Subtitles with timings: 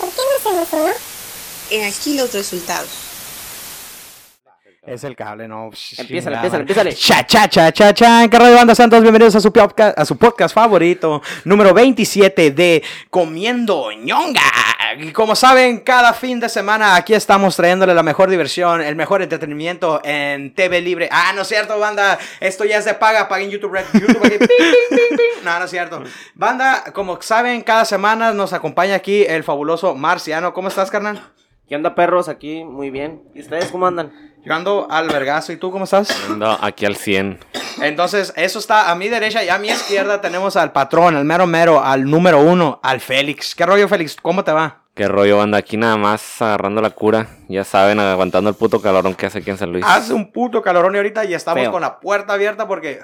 [0.00, 0.92] ¿Por qué no hacemos uno?
[1.70, 2.88] He aquí los resultados.
[4.86, 5.70] Es el cable, no.
[5.98, 6.92] Empieza, empieza, empieza.
[6.94, 8.28] Cha, cha, cha, cha, cha.
[8.28, 9.02] ¿Qué radio banda Santos?
[9.02, 14.40] Bienvenidos a su, podcast, a su podcast favorito, número 27 de Comiendo ñonga.
[14.98, 19.22] Y como saben, cada fin de semana aquí estamos trayéndole la mejor diversión, el mejor
[19.22, 21.08] entretenimiento en TV libre.
[21.12, 22.18] Ah, no es cierto, banda.
[22.40, 23.28] Esto ya es de paga.
[23.28, 23.84] Paguen YouTube Red.
[23.92, 24.38] YouTube aquí.
[24.38, 25.44] Ping, ping, ping, ping.
[25.44, 26.02] No, no es cierto.
[26.34, 30.52] Banda, como saben, cada semana nos acompaña aquí el fabuloso Marciano.
[30.52, 31.22] ¿Cómo estás, carnal?
[31.68, 32.28] ¿Qué onda, perros?
[32.28, 33.22] Aquí, muy bien.
[33.34, 34.12] ¿Y ustedes cómo andan?
[34.44, 35.52] Yo ando al vergazo.
[35.52, 36.10] ¿Y tú cómo estás?
[36.28, 37.38] Ando aquí al 100.
[37.80, 41.46] Entonces, eso está a mi derecha y a mi izquierda tenemos al patrón, al mero
[41.46, 43.54] mero, al número uno, al Félix.
[43.54, 44.16] ¿Qué rollo, Félix?
[44.20, 44.79] ¿Cómo te va?
[44.94, 45.58] Qué rollo, banda.
[45.58, 47.28] Aquí nada más agarrando la cura.
[47.48, 49.84] Ya saben, aguantando el puto calorón que hace aquí en San Luis.
[49.86, 51.72] Hace un puto calorón y ahorita y estamos Feo.
[51.72, 53.00] con la puerta abierta porque...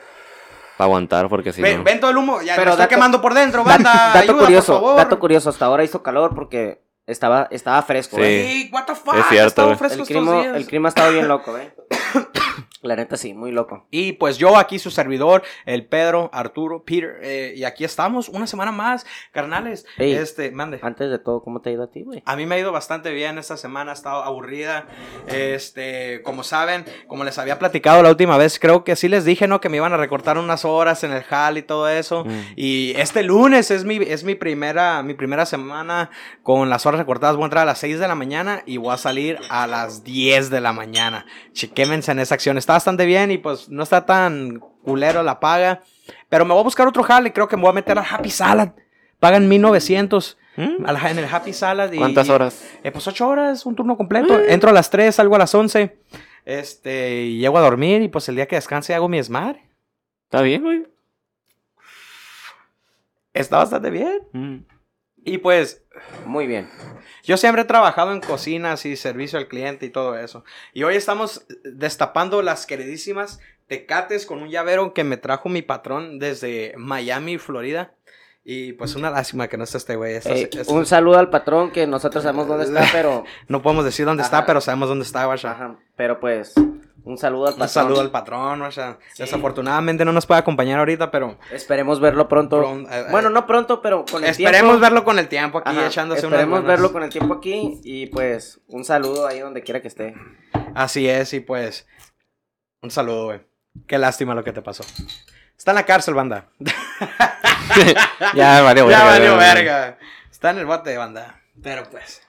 [0.77, 1.84] Para aguantar, porque si ven, no.
[1.84, 4.11] ven todo el humo, ya Pero me está dato- quemando por dentro, banda.
[4.12, 4.97] dato ayuda, curioso, por favor.
[4.97, 5.48] dato curioso.
[5.48, 8.23] Hasta ahora hizo calor porque estaba, estaba fresco, Sí.
[8.23, 8.47] ¿eh?
[8.47, 10.56] Sí, what the fuck, Es cierto, El estos clima, días.
[10.56, 11.75] el clima ha estado bien loco, ¿eh?
[12.87, 13.87] La neta sí, muy loco.
[13.91, 18.47] Y pues yo aquí su servidor, el Pedro, Arturo, Peter, eh, y aquí estamos una
[18.47, 19.87] semana más, carnales.
[19.98, 20.12] Ey.
[20.12, 20.78] Este, mande.
[20.83, 22.23] Antes de todo, ¿cómo te ha ido a ti, güey?
[22.25, 24.87] A mí me ha ido bastante bien esta semana, ha estado aburrida.
[25.28, 29.48] Este, como saben, como les había platicado la última vez, creo que sí les dije,
[29.48, 29.61] ¿no?
[29.61, 32.25] Que me iban a recortar unas horas en el hall y todo eso.
[32.25, 32.41] Mm.
[32.56, 36.11] Y este lunes es mi, es mi primera, mi primera semana
[36.43, 37.37] con las horas recortadas.
[37.37, 40.05] Voy a entrar a las 6 de la mañana y voy a salir a las
[40.05, 41.27] 10 de la mañana.
[41.53, 42.59] Chequémense en esa acción.
[42.59, 45.82] Está bastante bien y pues no está tan culero la paga.
[46.28, 48.31] Pero me voy a buscar otro jale, creo que me voy a meter al Happy
[48.31, 48.70] Salad.
[49.19, 50.84] Pagan 1900 ¿Mm?
[50.87, 51.91] al- en el Happy Salad.
[51.92, 52.64] Y, ¿Cuántas horas?
[52.82, 54.38] eh, pues ocho horas, un turno completo.
[54.41, 55.98] Entro a las 3, salgo a las 11.
[56.44, 59.58] Este, y llego a dormir y pues el día que descanse hago mi smart.
[60.25, 60.87] ¿Está bien, güey?
[63.32, 64.20] Está bastante bien.
[64.32, 64.56] Mm.
[65.26, 65.82] Y pues,
[66.25, 66.69] Muy bien.
[67.25, 70.44] yo siempre he trabajado en cocinas y servicio al cliente y todo eso.
[70.72, 76.20] Y hoy estamos destapando las queridísimas tecates con un llavero que me trajo mi patrón
[76.20, 77.92] desde Miami, Florida.
[78.44, 80.14] Y pues una lástima que no está este güey.
[80.14, 83.25] Esta- Eh, esta- un saludo al patrón que nosotros sabemos dónde está, pero...
[83.48, 85.25] No podemos decir dónde está, pero sabemos dónde está.
[85.25, 86.54] Ajá, pero pues,
[87.06, 87.62] un saludo al patrón.
[87.67, 89.22] Un saludo al patrón, o sea, Sí.
[89.22, 92.59] desafortunadamente no nos puede acompañar ahorita, pero Esperemos verlo pronto.
[92.61, 94.81] Pron- eh, bueno, eh, no pronto, pero con el esperemos tiempo.
[94.81, 98.61] verlo con el tiempo aquí Ajá, echándose Esperemos verlo con el tiempo aquí y pues
[98.69, 100.15] un saludo ahí donde quiera que esté.
[100.75, 101.87] Así es, y pues
[102.83, 103.41] un saludo, güey.
[103.87, 104.84] Qué lástima lo que te pasó.
[105.56, 106.49] Está en la cárcel, banda.
[108.34, 109.55] Ya valió, ya verga, valió ya.
[109.55, 109.99] verga.
[110.31, 111.41] Está en el bote, banda.
[111.62, 112.23] Pero pues.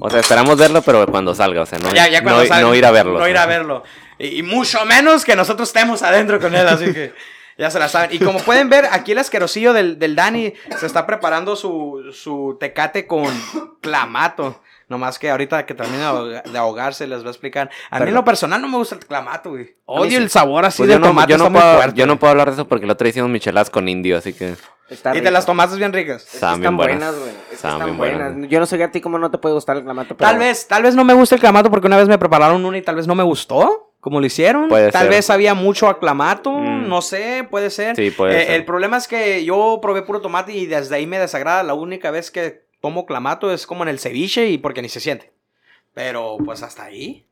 [0.00, 2.68] O sea, esperamos verlo, pero cuando salga, o sea, no, ya, ya cuando no, salga,
[2.68, 3.18] no ir a verlo.
[3.18, 3.82] No ir a verlo.
[4.18, 7.12] Y, y mucho menos que nosotros estemos adentro con él, así que
[7.58, 8.10] ya se la saben.
[8.12, 12.56] Y como pueden ver, aquí el asquerosillo del, del Dani se está preparando su, su
[12.58, 13.32] tecate con
[13.80, 14.60] clamato.
[14.92, 17.70] Nomás que ahorita que termine de ahoga- de ahogarse les voy a explicar.
[17.90, 19.74] A mí en lo personal no me gusta el clamato, güey.
[19.86, 21.98] Odio el sabor así Pues del yo no, tomate, yo, no está muy puedo, fuerte.
[21.98, 24.32] yo no puedo hablar de eso porque el otro día hicimos micheladas con indio, así
[24.34, 24.54] que
[24.90, 25.24] Está Y rico.
[25.24, 26.22] te las tomates bien ricas.
[26.22, 27.14] Es que están bien buenas.
[27.16, 27.30] güey.
[27.30, 28.32] Es que están buenas.
[28.34, 28.50] buenas.
[28.50, 30.28] Yo no sé a ti cómo no te puede gustar el clamato, pero...
[30.30, 32.76] Tal vez, tal vez no me gusta el clamato porque una vez me prepararon uno
[32.76, 33.88] y tal vez no me gustó.
[34.00, 34.68] Como lo hicieron.
[34.68, 35.10] Puede tal ser.
[35.10, 36.50] vez había mucho aclamato.
[36.50, 36.88] Mm.
[36.88, 37.94] No sé, puede ser.
[37.94, 38.54] Sí, puede Eh, ser.
[38.56, 41.62] El problema es que yo probé puro tomate y desde ahí me desagrada.
[41.62, 45.00] La única vez que tomo clamato es como en el ceviche y porque ni se
[45.00, 45.32] siente.
[45.94, 47.26] Pero pues hasta ahí.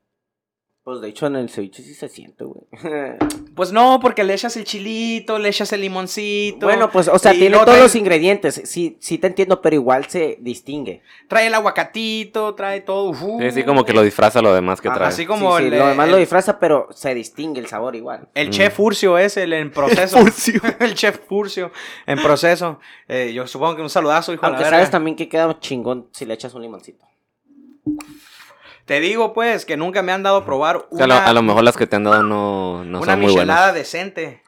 [0.90, 2.64] Pues de hecho en el ceviche sí se siente, güey.
[3.54, 6.66] Pues no, porque le echas el chilito, le echas el limoncito.
[6.66, 8.62] bueno, pues, o sea, tiene todos trae- los ingredientes.
[8.64, 11.03] Sí, sí te entiendo, pero igual se distingue.
[11.28, 13.10] Trae el aguacatito, trae todo.
[13.10, 15.09] uh, sí, sí, como que lo disfraza lo demás que Ajá, trae.
[15.10, 17.94] así como Sí, sí, el, lo demás el- lo disfraza, pero se distingue el sabor
[17.94, 18.28] igual.
[18.34, 18.50] El Mm.
[18.50, 19.70] chef Furcio es el en
[20.09, 20.18] proceso.
[20.80, 21.70] el chef Furcio
[22.06, 22.80] en proceso.
[23.09, 26.09] Eh, yo supongo que un saludazo, hijo de Aunque la sabes también que queda chingón
[26.12, 27.04] si le echas un limoncito.
[28.91, 31.27] Te digo, pues, que nunca me han dado a probar O sea, a, una, lo,
[31.28, 33.75] a lo mejor las que te han dado no, no una son muy michelada buenas.
[33.77, 34.42] decente.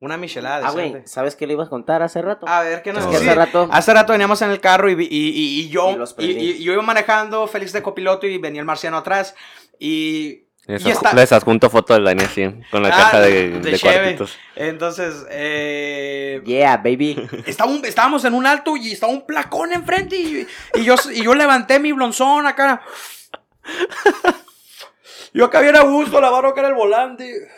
[0.00, 0.88] Una michelada Ah, decente.
[0.92, 2.48] güey, ¿sabes qué le ibas a contar hace rato?
[2.48, 4.88] A ver, ¿qué nos Es que sí, hace rato- Hace rato veníamos en el carro
[4.88, 8.66] y, y, y- y yo, Y yo iba manejando, feliz de copiloto, y venía el
[8.66, 9.34] marciano atrás.
[9.78, 13.78] Y Les, está- les adjunto foto del Dani así, con la Ah, caja de, de
[13.78, 14.38] cuartitos.
[14.56, 17.28] Entonces, eh, Yeah, baby.
[17.44, 20.46] estaba un- estábamos en un alto y estaba un placón enfrente y,
[20.76, 22.80] y yo, y yo levanté mi blonzón acá.
[25.32, 27.48] Yo acá bien a gusto, la barro que era el volante.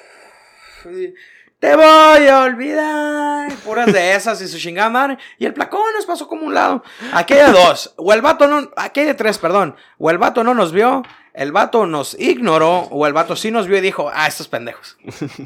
[0.85, 1.14] Y,
[1.59, 3.53] Te voy a olvidar.
[3.64, 5.19] Puras de esas y su chingada madre.
[5.38, 6.82] Y el placón nos pasó como un lado.
[7.12, 7.94] Aquí hay de dos.
[7.97, 8.70] O el vato no.
[8.76, 9.76] Aquí hay de tres, perdón.
[9.99, 11.03] O el vato no nos vio.
[11.32, 12.88] El vato nos ignoró.
[12.91, 14.99] O el vato sí nos vio y dijo, ah, estos pendejos.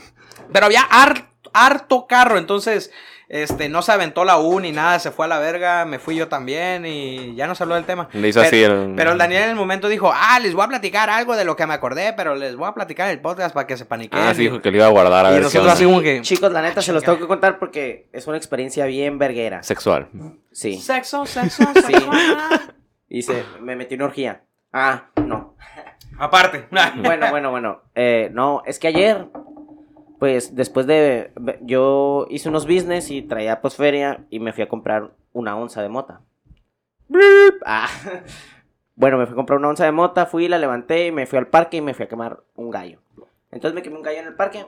[0.52, 2.90] Pero había har- harto carro, entonces
[3.28, 6.14] este, no se aventó la U ni nada, se fue a la verga, me fui
[6.16, 8.08] yo también y ya no se habló del tema.
[8.12, 10.64] Le hizo pero, así el- pero el Daniel en el momento dijo, ah, les voy
[10.64, 13.54] a platicar algo de lo que me acordé, pero les voy a platicar el podcast
[13.54, 14.18] para que se paniquen.
[14.20, 15.72] Ah, sí, dijo que lo iba a guardar a Y ver nosotros onda.
[15.74, 16.20] así como que...
[16.22, 19.62] Chicos, la neta se los tengo que contar porque es una experiencia bien verguera.
[19.62, 20.08] Sexual.
[20.52, 20.78] Sí.
[20.80, 21.94] Sexo, sexo, Sí.
[23.08, 24.42] Y se, me metí en orgía.
[24.72, 25.56] Ah, no.
[26.18, 26.66] Aparte.
[26.96, 27.82] Bueno, bueno, bueno.
[27.94, 29.26] Eh, no, es que ayer,
[30.18, 31.32] pues después de.
[31.62, 35.82] Yo hice unos business y traía pues feria y me fui a comprar una onza
[35.82, 36.20] de mota.
[37.64, 37.88] Ah.
[38.98, 41.38] Bueno, me fui a comprar una onza de mota, fui, la levanté y me fui
[41.38, 42.98] al parque y me fui a quemar un gallo.
[43.50, 44.64] Entonces me quemé un gallo en el parque.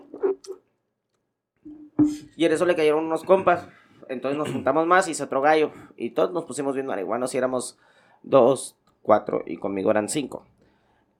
[2.36, 3.66] Y en eso le cayeron unos compas.
[4.10, 5.72] Entonces nos juntamos más, hice otro gallo.
[5.96, 7.78] Y todos nos pusimos bien marihuanos y éramos
[8.22, 10.44] dos, cuatro y conmigo eran cinco.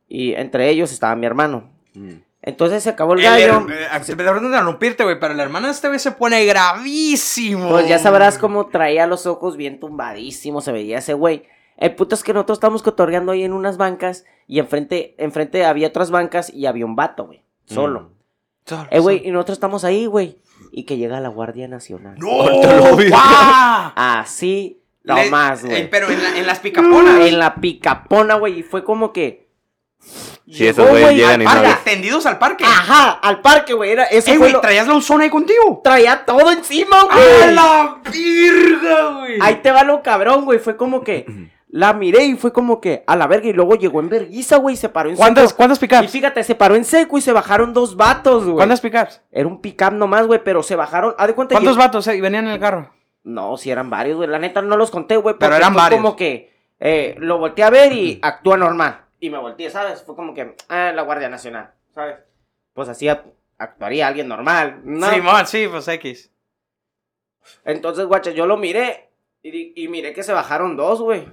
[0.07, 1.71] Y entre ellos estaba mi hermano.
[2.49, 3.67] Entonces se acabó el gallo.
[3.69, 7.69] her- eh, Perdón de interrumpirte, güey, pero el hermano de este güey se pone gravísimo.
[7.69, 11.45] Pues ya sabrás cómo traía los ojos bien tumbadísimos, se veía ese güey.
[11.77, 15.89] El puto es que nosotros estábamos cotorreando ahí en unas bancas y enfrente, enfrente había
[15.89, 17.43] otras bancas y había un vato, güey.
[17.67, 18.13] Solo.
[18.65, 20.39] Solo, Eh, güey, y nosotros estamos ahí, güey.
[20.73, 22.17] Y que llega la Guardia Nacional.
[22.19, 22.29] ¡No!
[22.29, 22.99] ¡Guau!
[23.95, 25.91] Así, nomás, eh, güey.
[25.91, 27.21] pero en, la- en las picaponas.
[27.21, 29.48] En la picapona, güey, y fue como que...
[30.01, 31.51] Sí, esos Llegó, güeyes güey, llegan Al y no
[32.25, 32.65] al parque.
[32.65, 33.91] Ajá, al parque, güey.
[33.91, 34.53] Era, eso ¡Eh, fue güey!
[34.53, 35.81] lo- ¿Traías la Uzona ahí contigo?
[35.85, 37.55] Traía todo encima, ¡A güey.
[37.55, 39.39] la virga, güey!
[39.43, 40.59] Ahí te va lo cabrón, güey.
[40.59, 41.27] Fue como que
[41.69, 43.49] la miré y fue como que a la verga.
[43.49, 44.75] Y luego llegó en verguiza, güey.
[44.75, 45.57] y Se paró en ¿Cuántas, seco.
[45.59, 46.11] ¿Cuántas Y pickups?
[46.11, 48.57] fíjate, se paró en seco y se bajaron dos vatos, güey.
[48.57, 49.21] ¿Cuántas pickups?
[49.31, 50.41] Era un pick-up nomás, güey.
[50.43, 51.15] Pero se bajaron.
[51.19, 52.91] Haz de cuenta ¿Cuántos yo- vatos eh, venían en el carro?
[53.25, 54.29] No, si eran varios, güey.
[54.31, 55.35] La neta no los conté, güey.
[55.39, 56.01] Pero eran fue varios.
[56.01, 59.03] como que eh, lo volteé a ver y actúa normal.
[59.21, 60.03] Y me volteé, ¿sabes?
[60.03, 62.17] Fue como que, ah, la Guardia Nacional, ¿sabes?
[62.73, 65.11] Pues así act- actuaría alguien normal, ¿no?
[65.11, 66.31] Simón, sí, pues X.
[67.65, 69.11] Entonces, guacha, yo lo miré
[69.43, 71.27] y, y miré que se bajaron dos, güey.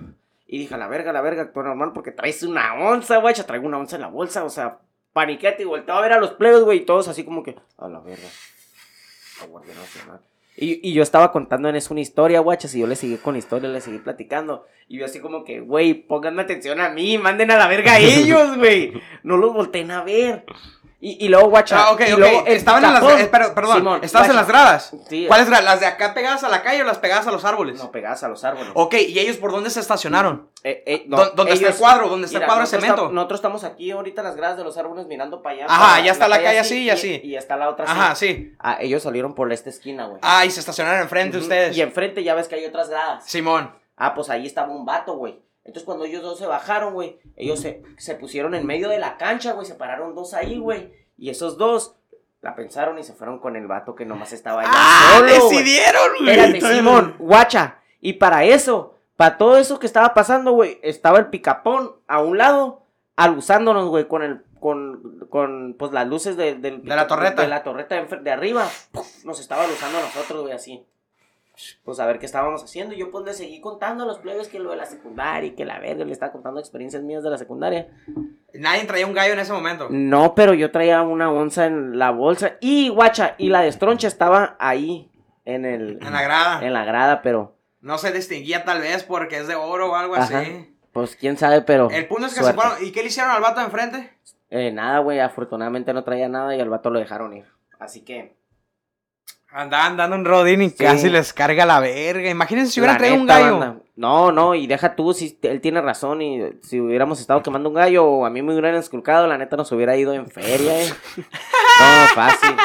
[0.47, 3.45] Y dije, a la verga, a la verga, actúa normal porque traes una onza, guacha,
[3.45, 4.79] traigo una onza en la bolsa, o sea,
[5.13, 7.87] paniquete y volteo a ver a los plebes, güey, y todos así como que, a
[7.87, 8.27] la verga.
[9.41, 10.21] La Guardia Nacional.
[10.57, 13.33] Y, y yo estaba contando en eso una historia, guachas, y yo le seguí con
[13.33, 14.65] la historia, le seguí platicando.
[14.87, 17.99] Y yo así como que, güey, pónganme atención a mí, manden a la verga a
[17.99, 18.93] ellos, güey.
[19.23, 20.45] No los volteen a ver.
[21.01, 21.77] Y, y luego, guacha.
[21.87, 22.19] Ah, ok, y ok.
[22.19, 24.91] luego Estaban en las eh, pero- perdón, Simón, estabas en las gradas.
[25.09, 25.25] Sí.
[25.27, 25.65] ¿Cuáles gradas?
[25.65, 27.77] ¿Las de acá pegadas a la calle o las pegadas a los árboles?
[27.77, 28.69] No, pegadas a los árboles.
[28.73, 30.49] Ok, ¿y ellos por dónde se estacionaron?
[30.63, 32.07] Eh, eh, no, ¿Dó- ¿Dónde está el cuadro?
[32.09, 33.09] ¿Dónde está el cuadro de cemento?
[33.11, 35.65] nosotros estamos aquí ahorita en las gradas de los árboles mirando para allá.
[35.69, 37.21] Ajá, para ya está la calle así y así.
[37.23, 37.93] Y está la otra así.
[37.93, 38.55] Ajá, sí.
[38.59, 40.19] Ah, ellos salieron por esta esquina, güey.
[40.23, 41.77] Ah, y se estacionaron enfrente Ujú, ustedes.
[41.77, 43.23] Y enfrente ya ves que hay otras gradas.
[43.25, 43.71] Simón.
[43.97, 45.39] Ah, pues ahí estaba un vato, güey.
[45.65, 49.17] Entonces cuando ellos dos se bajaron, güey, ellos se, se pusieron en medio de la
[49.17, 50.93] cancha, güey, se pararon dos ahí, güey.
[51.17, 51.95] Y esos dos
[52.41, 55.15] la pensaron y se fueron con el vato que nomás estaba allá ¡Ah!
[55.17, 55.25] solo.
[55.25, 56.39] ¡Decidieron, güey!
[56.39, 57.79] Espérate, Simón, guacha.
[57.99, 62.37] Y para eso, para todo eso que estaba pasando, güey, estaba el picapón a un
[62.37, 62.83] lado,
[63.15, 67.41] aluzándonos, güey, con el, con, con, pues las luces de, del De la torreta.
[67.41, 68.69] De la torreta de arriba.
[69.23, 70.85] Nos estaba aluzando a nosotros, güey, así.
[71.83, 72.93] Pues a ver qué estábamos haciendo.
[72.93, 75.55] Y yo pues le seguí contando a los plebes que lo de la secundaria y
[75.55, 77.87] que la verga le estaba contando experiencias mías de la secundaria.
[78.53, 79.87] Nadie traía un gallo en ese momento.
[79.89, 82.57] No, pero yo traía una onza en la bolsa.
[82.61, 85.11] Y, guacha, y la destroncha estaba ahí,
[85.45, 85.99] en el...
[86.01, 86.65] En la grada.
[86.65, 87.55] En la grada, pero...
[87.81, 90.39] No se distinguía tal vez porque es de oro o algo Ajá.
[90.39, 90.75] así.
[90.91, 91.89] Pues quién sabe, pero.
[91.91, 92.59] El punto es que suerte.
[92.59, 92.87] se fueron.
[92.87, 94.13] ¿Y qué le hicieron al vato de enfrente?
[94.49, 95.19] Eh, nada, güey.
[95.19, 97.45] Afortunadamente no traía nada y al vato lo dejaron ir.
[97.77, 98.37] Así que.
[99.57, 100.83] Andaban dando un rodín y Sí.
[100.83, 102.29] casi les carga la verga.
[102.29, 103.57] Imagínense si hubieran traído un gallo.
[103.59, 103.79] banda.
[103.95, 106.21] No, no, y deja tú si él tiene razón.
[106.21, 109.55] Y si hubiéramos estado quemando un gallo o a mí me hubieran esculcado, la neta
[109.55, 110.89] nos hubiera ido en feria, eh.
[111.79, 112.55] No, fácil.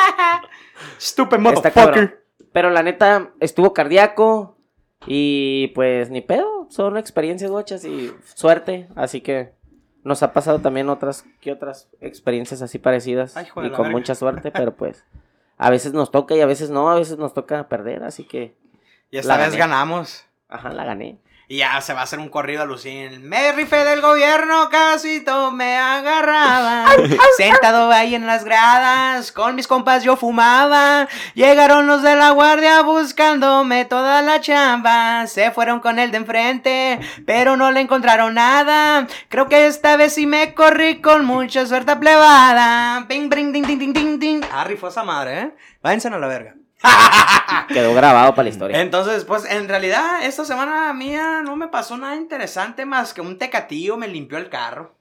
[1.01, 2.25] Stupid motherfucker.
[2.53, 4.57] Pero la neta estuvo cardíaco.
[5.07, 6.67] Y pues ni pedo.
[6.71, 8.89] Son experiencias gochas y suerte.
[8.97, 9.53] Así que.
[10.03, 13.83] Nos ha pasado también otras que otras experiencias así parecidas Ay, hijo de y con
[13.83, 13.99] verga.
[13.99, 15.05] mucha suerte, pero pues
[15.63, 18.57] a veces nos toca y a veces no, a veces nos toca perder, así que
[19.11, 19.59] Y esta La vez gané.
[19.59, 20.25] ganamos.
[20.49, 21.19] ajá, la gané.
[21.51, 23.29] Y ya se va a hacer un corrido a Lucín.
[23.29, 26.87] Me rifé del gobierno, casi todo me agarraba.
[27.37, 31.09] Sentado ahí en las gradas, con mis compas yo fumaba.
[31.35, 35.27] Llegaron los de la guardia buscándome toda la chamba.
[35.27, 39.09] Se fueron con el de enfrente, pero no le encontraron nada.
[39.29, 43.07] Creo que esta vez sí me corrí con mucha suerte plebada.
[43.09, 44.45] Ping, bring, ding, ding, ding, ding, ding.
[44.53, 45.55] Ah, rifó esa madre, ¿eh?
[45.83, 46.60] Váyanse a la verga.
[47.69, 48.81] Quedó grabado para la historia.
[48.81, 53.39] Entonces, pues en realidad esta semana mía no me pasó nada interesante más que un
[53.39, 54.95] tecatillo me limpió el carro.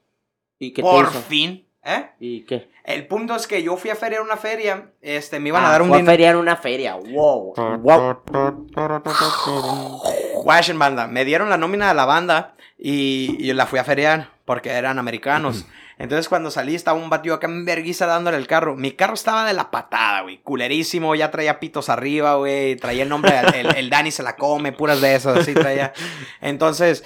[0.58, 1.20] ¿Y qué Por hizo?
[1.22, 1.66] fin.
[1.82, 2.10] ¿Eh?
[2.20, 2.70] ¿Y qué?
[2.84, 5.72] El punto es que yo fui a feriar una feria, este, me iban Ah, a
[5.72, 6.12] dar un fue a dinero.
[6.12, 6.96] feriar en una feria.
[6.96, 7.54] Wow.
[7.78, 8.22] Wow.
[10.44, 14.28] Guachen banda, me dieron la nómina de la banda y, y la fui a feriar
[14.44, 15.64] porque eran americanos.
[16.00, 18.74] Entonces cuando salí estaba un batido acá en verguiza dándole el carro.
[18.74, 20.42] Mi carro estaba de la patada, güey.
[20.42, 22.76] Culerísimo, ya traía pitos arriba, güey.
[22.76, 25.92] Traía el nombre, el, el- Dani se la come, puras de esas, así traía.
[26.40, 27.04] Entonces,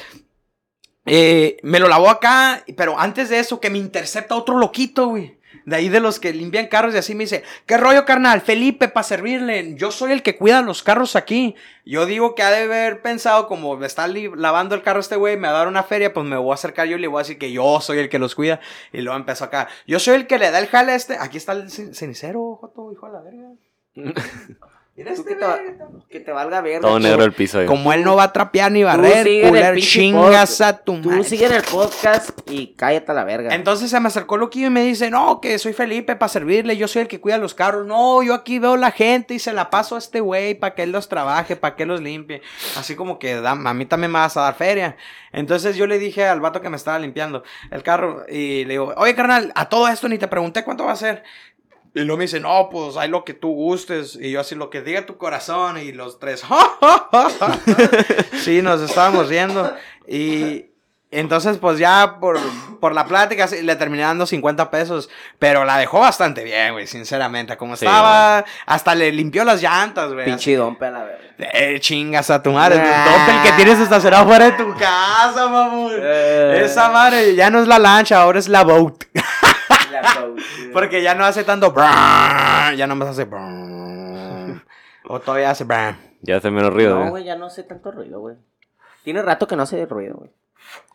[1.06, 5.40] eh, me lo lavó acá, pero antes de eso que me intercepta otro loquito, güey.
[5.66, 8.42] De ahí de los que limpian carros y así me dice, ¿qué rollo, carnal?
[8.42, 9.74] Felipe, para servirle.
[9.76, 11.54] Yo soy el que cuida los carros aquí.
[11.86, 15.36] Yo digo que ha de haber pensado, como me está lavando el carro este güey,
[15.36, 17.18] me va a dar una feria, pues me voy a acercar yo y le voy
[17.20, 18.60] a decir que yo soy el que los cuida.
[18.92, 21.16] Y luego empezó acá, yo soy el que le da el jale a este.
[21.18, 23.48] Aquí está el cen- cenicero, Joto, hijo de la verga.
[24.96, 25.74] Mira Tú este que te,
[26.08, 26.82] que te valga verga.
[26.82, 27.00] Todo tú.
[27.02, 27.58] negro el piso.
[27.58, 27.66] ahí.
[27.66, 31.24] Como él no va a trapear ni barrer, sigue pinche chingas a tu Tú madre.
[31.24, 33.52] sigue en el podcast y cállate a la verga.
[33.56, 36.86] Entonces se me acercó Loquillo y me dice, no, que soy Felipe para servirle, yo
[36.86, 37.84] soy el que cuida los carros.
[37.88, 40.84] No, yo aquí veo la gente y se la paso a este güey para que
[40.84, 42.40] él los trabaje, para que él los limpie.
[42.78, 44.96] Así como que da- a mí también me vas a dar feria.
[45.32, 48.94] Entonces yo le dije al vato que me estaba limpiando el carro y le digo,
[48.96, 51.24] oye carnal, a todo esto ni te pregunté cuánto va a ser.
[51.94, 54.18] Y luego me dice, no, pues hay lo que tú gustes.
[54.20, 55.78] Y yo así, lo que diga tu corazón.
[55.78, 56.42] Y los tres,
[58.42, 59.72] sí, nos estábamos riendo.
[60.08, 60.66] Y
[61.12, 62.40] entonces, pues ya por,
[62.80, 65.08] por la plática le terminé dando 50 pesos.
[65.38, 67.56] Pero la dejó bastante bien, güey, sinceramente.
[67.56, 70.24] Como Sí, estaba, hasta le limpió las llantas, güey.
[70.24, 71.18] Pinche dompe la verga.
[71.38, 72.80] Eh, chingas a tu madre.
[72.84, 73.04] Ah.
[73.06, 75.92] Todo el que tienes estacionado fuera de tu casa, mamón.
[75.96, 76.62] Eh.
[76.64, 79.04] Esa madre ya no es la lancha, ahora es la boat.
[80.72, 81.72] Porque ya no hace tanto.
[81.72, 83.24] brrrr, Ya no más hace.
[83.24, 84.62] brrrr,
[85.08, 85.64] O todavía hace.
[85.64, 85.96] brrrr.
[86.22, 86.98] Ya hace menos ruido.
[86.98, 87.10] No, ¿eh?
[87.10, 88.36] güey, ya no hace tanto ruido, güey.
[89.02, 90.30] Tiene rato que no hace ruido, güey.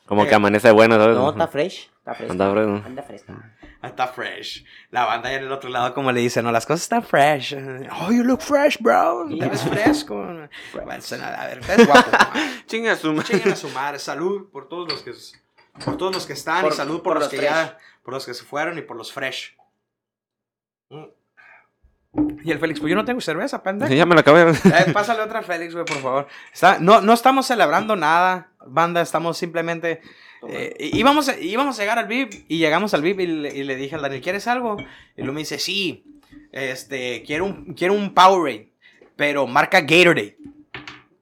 [0.08, 0.27] Como Eh.
[0.27, 1.15] que amanece bueno, ¿sabes?
[1.15, 1.91] No, está fresh.
[2.00, 2.32] Está fresco.
[2.34, 2.82] Anda fresco.
[2.88, 3.56] Anda fresca.
[3.84, 4.65] Está fresh.
[4.89, 7.56] La banda allá en el otro lado, como le dicen, no, las cosas están fresh.
[8.01, 9.27] Oh, you look fresh, bro.
[9.39, 10.15] Te ves fresco.
[10.74, 12.10] Bueno, a ver, estás guapo.
[12.65, 14.00] Chinga su Chinguen a su madre.
[14.00, 15.13] Salud por todos los que,
[15.86, 17.50] por todos los que están Por- y salud por, por los, los que fresh.
[17.51, 19.56] ya, por los que se fueron y por los fresh.
[20.89, 21.03] Mm.
[22.44, 23.94] Y el Félix, pues yo no tengo cerveza, pendejo.
[23.94, 24.51] Ya me la acabé.
[24.65, 26.27] Eh, pásale otra Félix, güey, por favor.
[26.51, 30.01] Está, no, no estamos celebrando nada, banda, estamos simplemente...
[30.48, 33.63] eh, íbamos, a- íbamos a llegar al VIP y llegamos al VIP y le, y
[33.63, 34.77] le dije al Daniel, ¿quieres algo?
[35.15, 36.03] Y luego me dice, sí,
[36.51, 38.72] este, quiero un, quiero un Powerade,
[39.15, 40.36] pero marca Gatorade.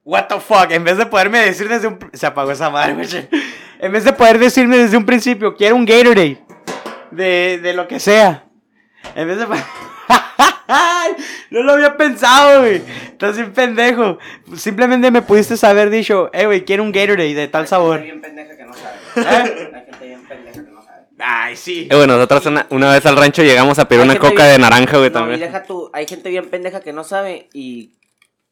[0.06, 2.00] What the fuck, en vez de poderme decir desde un...
[2.14, 3.08] Se apagó esa madre, güey.
[3.80, 6.44] En vez de poder decirme desde un principio, quiero un Gatorade.
[7.12, 8.46] De, de lo que sea.
[9.16, 9.46] En vez de...
[11.52, 12.82] no lo había pensado, güey.
[13.08, 14.18] Estás bien pendejo.
[14.56, 18.02] Simplemente me pudiste haber dicho, eh, güey, quiero un Gatorade de tal sabor.
[18.02, 18.98] bien pendeja que no sabe.
[19.16, 19.72] ¿Eh?
[19.74, 21.06] Hay gente bien pendeja que no sabe.
[21.20, 21.88] Ay, sí.
[21.90, 24.44] Eh, bueno, nosotros una, una vez al rancho llegamos a pedir Hay una gente coca
[24.44, 25.40] bien- de naranja, güey, No, y también.
[25.40, 27.94] deja tú, hay gente bien pendeja que no sabe y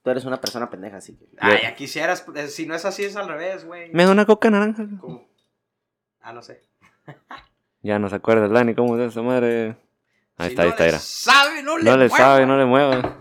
[0.03, 1.25] tú eres una persona pendeja, así que.
[1.39, 2.25] Ay, ya quisieras.
[2.35, 3.89] eh, Si no es así, es al revés, güey.
[3.93, 4.85] Me da una coca de naranja.
[5.01, 5.27] ¿Cómo?
[6.21, 6.61] Ah, no sé.
[7.85, 9.77] Ya no se acuerda el Dani, ¿cómo es esa madre?
[10.37, 10.99] Ahí Si está, ahí no está, le era.
[10.99, 13.15] Sabe, no le No le sabe, no le mueva.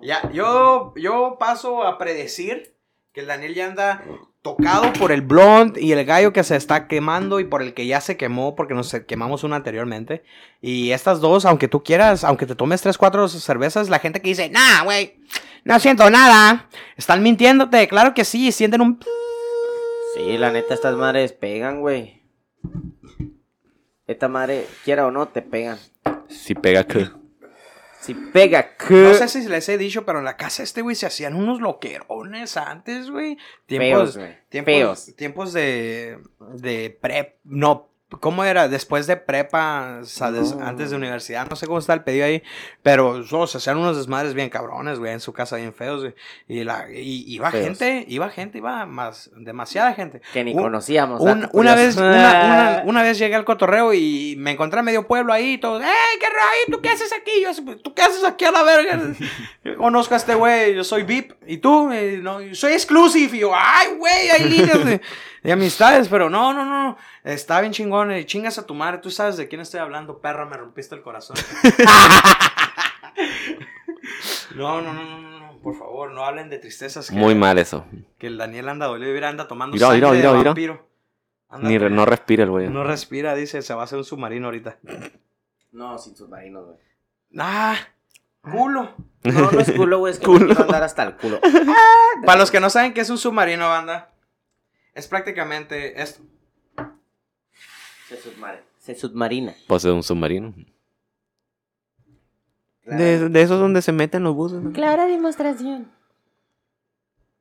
[0.00, 2.76] Ya, yo, yo paso a predecir
[3.12, 4.04] que el Daniel ya anda
[4.42, 7.88] tocado por el blond y el gallo que se está quemando y por el que
[7.88, 10.22] ya se quemó porque nos quemamos uno anteriormente.
[10.60, 14.28] Y estas dos, aunque tú quieras, aunque te tomes tres, cuatro cervezas, la gente que
[14.28, 15.16] dice, nah, güey,
[15.64, 19.00] no siento nada, están mintiéndote, claro que sí, sienten un...
[20.14, 22.20] Sí, la neta, estas madres pegan, güey.
[24.10, 25.78] Esta madre, quiera o no, te pegan.
[26.28, 27.06] Si pega que.
[28.00, 28.94] Si pega, que.
[28.94, 31.36] No sé si les he dicho, pero en la casa de este güey se hacían
[31.36, 33.38] unos loquerones antes, güey.
[33.66, 34.36] Tiempos, Feos, güey.
[34.48, 35.16] tiempos, Feos.
[35.16, 36.18] tiempos de,
[36.54, 38.66] de prep, no, ¿Cómo era?
[38.68, 40.66] Después de prepa, o sea, des- No.
[40.66, 42.42] antes de universidad, no sé cómo está el pedido ahí,
[42.82, 46.14] pero o sea, hacían unos desmadres bien cabrones, güey, en su casa bien feos, güey.
[46.48, 47.64] Y, la, y iba Feos.
[47.64, 50.20] gente, iba gente, iba más, demasiada gente.
[50.32, 51.20] Que ni Un- conocíamos.
[51.20, 54.82] Un- dato una, vez, una, una- una vez llegué al cotorreo y me encontré a
[54.82, 56.64] medio pueblo ahí, y todos, ¡Ey, qué rayo!
[56.72, 57.30] ¿Tú qué haces aquí?
[57.40, 59.00] Yo, así, ¿tú qué haces aquí a la verga?
[59.64, 61.32] Yo conozco a este güey, yo soy VIP.
[61.46, 61.92] ¿Y tú?
[61.92, 63.36] "Eh, no, yo soy exclusive.
[63.36, 64.30] Y yo, ¡ay, güey!
[64.30, 64.84] Hay líneas
[65.42, 66.96] de, de amistades, pero no, no, no.
[67.24, 68.10] Está bien chingón.
[68.10, 68.98] eh, Chingas a tu madre.
[68.98, 70.46] Tú sabes de quién estoy hablando, perra.
[70.46, 71.36] Me rompiste el corazón.
[74.54, 75.50] no, no, no, no, no, no.
[75.62, 77.10] Por favor, no hablen de tristezas.
[77.10, 77.84] Que, Muy mal eso.
[78.18, 79.12] Que el Daniel anda dolido.
[79.12, 80.44] Mira, anda tomando Mira, sangre mira, de mira, mira.
[80.50, 80.86] vampiro.
[81.50, 82.68] Anda Ni re- no respira el güey.
[82.68, 84.78] no respira, dice, se va a hacer un submarino ahorita.
[85.72, 86.76] No, sin submarinos, güey.
[87.38, 87.76] Ah,
[88.40, 88.94] culo.
[89.24, 90.12] No, no es culo, güey.
[90.12, 90.40] Es que Culo.
[90.40, 91.40] no quiero andar hasta el culo.
[92.24, 94.10] Para los que no saben qué es un submarino, banda,
[94.94, 96.22] es prácticamente esto.
[98.08, 98.64] Se submarina.
[98.78, 99.54] Se submarina.
[99.66, 100.54] Pues es un submarino.
[102.82, 103.28] Claro.
[103.28, 104.60] de esos donde se meten los buses.
[104.60, 104.72] ¿no?
[104.72, 105.90] Clara demostración.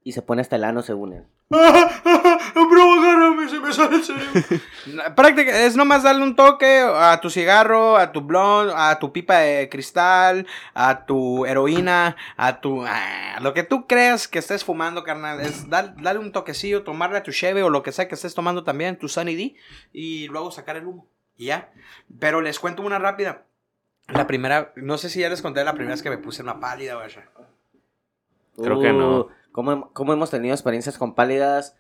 [0.03, 1.25] Y se pone hasta el ano según él.
[1.50, 5.12] Bro, agárrame, se me sale el cerebro.
[5.15, 9.38] Práctica, es nomás darle un toque a tu cigarro, a tu blond, a tu pipa
[9.39, 12.86] de cristal, a tu heroína, a tu...
[12.86, 15.41] a lo que tú creas que estés fumando, carnal.
[15.41, 18.36] Es dar- darle un toquecillo, tomarle a tu cheve o lo que sea que estés
[18.36, 19.56] tomando también, tu Sunny D,
[19.91, 21.08] y luego sacar el humo.
[21.36, 21.72] Y ya.
[22.20, 23.46] Pero les cuento una rápida.
[24.08, 26.60] La primera, no sé si ya les conté la primera vez que me puse una
[26.60, 27.08] pálida, güey.
[28.58, 29.38] Creo que no.
[29.51, 31.75] ¿Cómo, cómo hemos tenido experiencias con pálidas?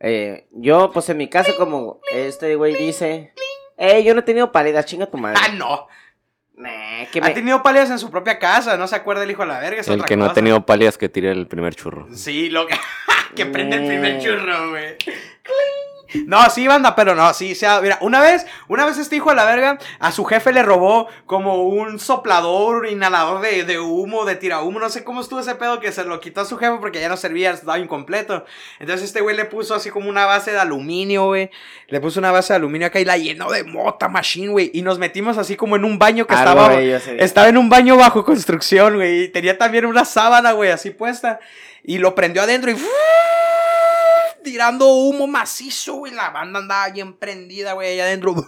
[0.00, 3.32] Eh, yo, pues en mi caso, como este güey dice...
[3.76, 5.38] Eh, yo no he tenido pálidas, chinga tu madre.
[5.40, 5.86] Ah, no.
[6.56, 9.48] Nah, que Ha tenido pálidas en su propia casa, no se acuerda el hijo de
[9.48, 9.80] la verga.
[9.80, 12.08] es El otra que no ha tenido pálidas que tire el primer churro.
[12.12, 12.74] Sí, lo que,
[13.36, 14.96] que prende el primer churro, güey.
[16.26, 19.36] No, sí, banda, pero no, sí, sea, mira, una vez, una vez este hijo de
[19.36, 24.36] la verga, a su jefe le robó como un soplador, inhalador de, de humo, de
[24.36, 26.76] tira humo, no sé cómo estuvo ese pedo que se lo quitó a su jefe
[26.80, 28.44] porque ya no servía, estaba incompleto.
[28.78, 31.50] Entonces este güey le puso así como una base de aluminio, güey,
[31.88, 34.82] le puso una base de aluminio acá y la llenó de mota machine, güey, y
[34.82, 36.80] nos metimos así como en un baño que Algo estaba...
[37.18, 39.24] Estaba en un baño bajo construcción, güey.
[39.24, 41.40] Y tenía también una sábana, güey, así puesta.
[41.82, 42.76] Y lo prendió adentro y.
[44.48, 46.14] Tirando humo macizo, güey.
[46.14, 48.34] La banda andaba bien prendida, güey, allá adentro.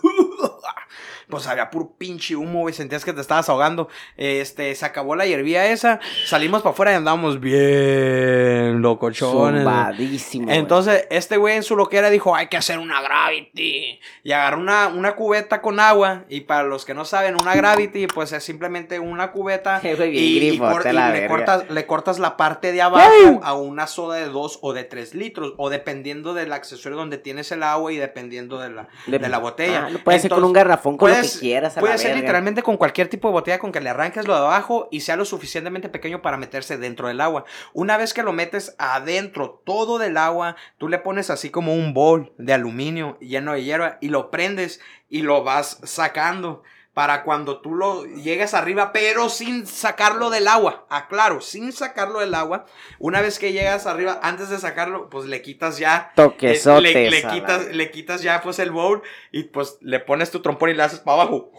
[1.31, 2.75] Pues había puro pinche humo, güey.
[2.75, 3.89] Sentías que te estabas ahogando.
[4.17, 6.01] Este, se acabó la hierbía esa.
[6.27, 9.63] Salimos para afuera y andábamos bien locochones.
[9.63, 10.59] Zumbadísimo, güey.
[10.59, 14.01] Entonces, este güey en su loquera dijo, hay que hacer una Gravity.
[14.25, 16.25] Y agarró una, una cubeta con agua.
[16.28, 19.81] Y para los que no saben, una Gravity, pues es simplemente una cubeta.
[20.11, 23.87] Y, y cor- y la le, cortas, le cortas la parte de abajo a una
[23.87, 25.54] soda de 2 o de 3 litros.
[25.57, 29.89] O dependiendo del accesorio donde tienes el agua y dependiendo de la, de, la botella.
[29.93, 32.21] Ah, puede ser con un garrafón con que puedes- quieras a Puede la ser verga.
[32.23, 35.17] literalmente con cualquier tipo de botella con que le arranques lo de abajo y sea
[35.17, 37.45] lo suficientemente pequeño para meterse dentro del agua.
[37.73, 41.95] Una vez que lo metes adentro todo del agua, tú le pones así como un
[41.95, 46.63] bol de aluminio lleno de hierba y lo prendes y lo vas sacando.
[46.93, 50.87] Para cuando tú lo llegues arriba, pero sin sacarlo del agua.
[50.91, 52.67] Aclaro, sin sacarlo del agua.
[52.99, 56.83] Una vez que llegas arriba, antes de sacarlo, pues le quitas ya Toquesotes.
[56.83, 60.41] le, le la quitas, le quitas ya pues el bowl y pues le pones tu
[60.43, 61.53] trompón y le haces para abajo.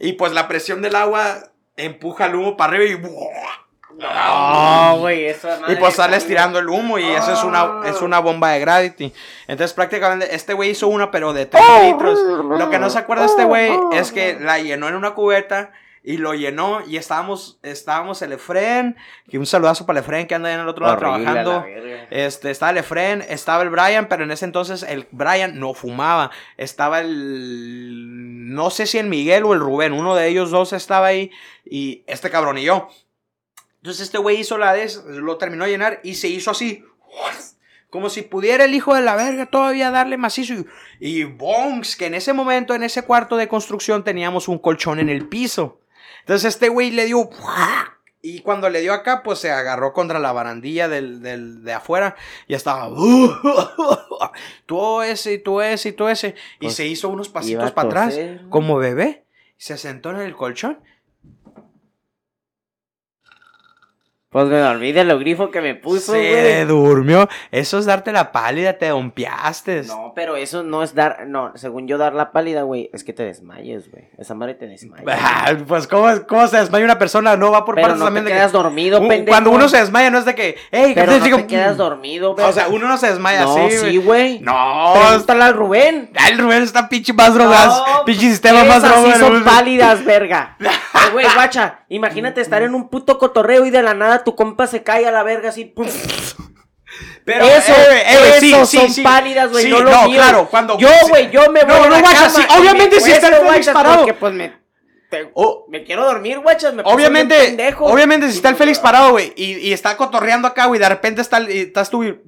[0.00, 3.67] Y pues la presión del agua empuja el humo para arriba y...
[3.98, 8.20] No, güey, eso Y pues sales tirando el humo y eso es una, es una
[8.20, 9.12] bomba de Gravity.
[9.48, 12.18] Entonces prácticamente este güey hizo una pero de 3 litros.
[12.44, 15.72] Lo que no se acuerda este güey es que la llenó en una cubeta
[16.04, 18.96] y lo llenó y estábamos, estábamos el Efren,
[19.28, 21.66] que un saludazo para el Efren que anda ahí en el otro lado la trabajando.
[22.10, 26.30] Este, estaba el Efren, estaba el Brian, pero en ese entonces el Brian no fumaba.
[26.56, 28.54] Estaba el.
[28.54, 31.32] No sé si el Miguel o el Rubén, uno de ellos dos estaba ahí.
[31.64, 32.88] Y este cabrón y yo.
[33.88, 36.84] Entonces este güey hizo la de lo terminó de llenar y se hizo así.
[37.88, 40.52] Como si pudiera el hijo de la verga todavía darle macizo.
[40.52, 40.66] Y,
[41.20, 45.08] y bonks, que en ese momento, en ese cuarto de construcción, teníamos un colchón en
[45.08, 45.80] el piso.
[46.20, 47.30] Entonces este güey le dio.
[48.20, 52.14] Y cuando le dio acá, pues se agarró contra la barandilla del, del- de afuera.
[52.46, 52.90] Y estaba.
[54.66, 56.34] Tú ese, y tú ese, y tú ese.
[56.60, 58.14] Y Pues, se hizo unos pasitos para atrás.
[58.50, 59.24] Como bebé.
[59.56, 60.78] Se sentó en el colchón.
[64.38, 66.64] Pues me dormí de lo grifo que me puso, Se güey.
[66.64, 67.28] durmió.
[67.50, 69.82] Eso es darte la pálida, te dompeaste.
[69.84, 71.26] No, pero eso no es dar.
[71.26, 74.04] No, según yo, dar la pálida, güey, es que te desmayes, güey.
[74.16, 75.02] Esa madre te desmaya.
[75.08, 77.36] Ah, Pues, ¿cómo, ¿cómo se desmaya una persona?
[77.36, 78.58] No va por Pero partes no también te de quedas que.
[78.58, 79.26] dormido, pendejo.
[79.28, 80.56] Cuando uno se desmaya, no es de que.
[80.70, 80.94] ¡Ey!
[80.94, 81.36] Pero ¿qué no digo?
[81.38, 82.46] te quedas dormido, güey.
[82.46, 83.76] O sea, uno no se desmaya No, así.
[83.78, 84.38] sí, güey.
[84.40, 86.10] No, Pregúntale al Rubén.
[86.28, 87.66] El Rubén está pinche más drogas.
[87.66, 89.14] No, pinche sistema más drogas.
[89.14, 90.56] sí son pálidas, verga.
[90.98, 94.66] Eh, Güey, guacha, imagínate estar en un puto cotorreo y de la nada tu compa
[94.66, 95.64] se cae a la verga así.
[95.64, 95.86] pum.
[97.24, 99.02] Pero, eso, eh, eh, eso sí, son sí.
[99.02, 99.78] pálidas, güey, Sí, no
[100.10, 103.10] claro, cuando- Yo, güey, yo me No, voy a no, la cama obviamente me si
[103.12, 103.98] está el Félix parado.
[103.98, 104.52] Porque, pues, me...
[105.10, 105.66] te- Oh.
[105.68, 107.84] me quiero dormir, guachas, me Obviamente, pendejo.
[107.86, 111.20] obviamente, si está el Félix parado, güey, y, y está cotorreando acá, güey, de repente
[111.20, 112.18] está, y estás tú y,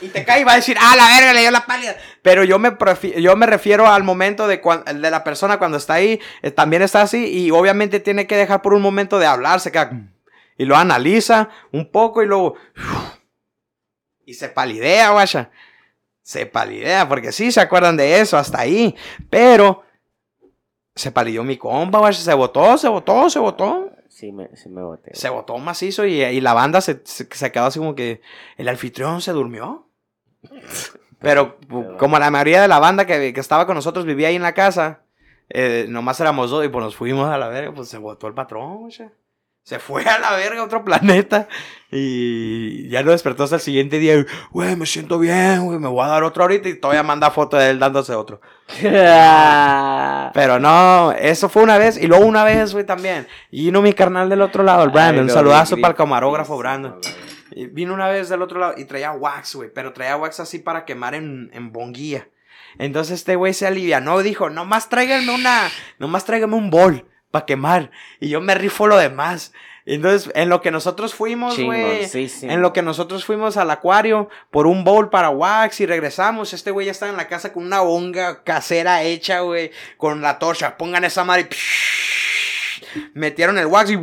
[0.00, 1.96] y te cae y va a decir, ah, la verga, le dio la pálida.
[2.22, 2.76] Pero yo me,
[3.18, 6.82] yo me refiero al momento de, cuan- de la persona cuando está ahí, eh, también
[6.82, 9.90] está así, y obviamente tiene que dejar por un momento de hablar, se queda,
[10.56, 12.54] y lo analiza un poco y luego,
[14.24, 15.50] y se palidea, guacha.
[16.22, 18.94] Se palidea, porque sí se acuerdan de eso, hasta ahí.
[19.28, 19.82] Pero
[20.94, 23.90] se palidió mi compa, guacha, se botó, se botó, se botó.
[24.08, 25.14] Sí, me, sí me boté.
[25.14, 28.20] Se botó macizo y, y la banda se, se, se quedó así como que
[28.56, 29.88] el anfitrión se durmió.
[31.20, 31.56] Pero
[31.98, 34.54] como la mayoría de la banda que, que estaba con nosotros vivía ahí en la
[34.54, 35.02] casa,
[35.48, 38.34] eh, nomás éramos dos y pues nos fuimos a la verga, pues se botó el
[38.34, 38.92] patrón, güey.
[39.64, 41.46] Se fue a la verga a otro planeta
[41.88, 44.26] y ya no despertó hasta el siguiente día.
[44.50, 47.56] Güey, me siento bien, güey, me voy a dar otro ahorita y todavía manda foto
[47.56, 48.40] de él dándose otro.
[48.82, 53.28] Pero no, eso fue una vez y luego una vez, güey, también.
[53.52, 55.24] Y vino mi carnal del otro lado, el Brandon.
[55.24, 56.98] Un saludazo para el camarógrafo, Brandon.
[57.52, 60.58] Y vino una vez del otro lado y traía wax, güey, pero traía wax así
[60.58, 62.26] para quemar en, en bonguilla.
[62.78, 67.90] Entonces este güey se alivianó, dijo, nomás tráiganme una, nomás tráiganme un bol para quemar.
[68.20, 69.52] Y yo me rifo lo demás.
[69.84, 72.04] Entonces, en lo que nosotros fuimos, güey,
[72.52, 76.70] en lo que nosotros fuimos al acuario por un bowl para wax y regresamos, este
[76.70, 80.76] güey ya estaba en la casa con una bonga casera hecha, güey, con la torcha.
[80.76, 81.48] Pongan esa madre.
[82.94, 83.98] y Metieron el wax y.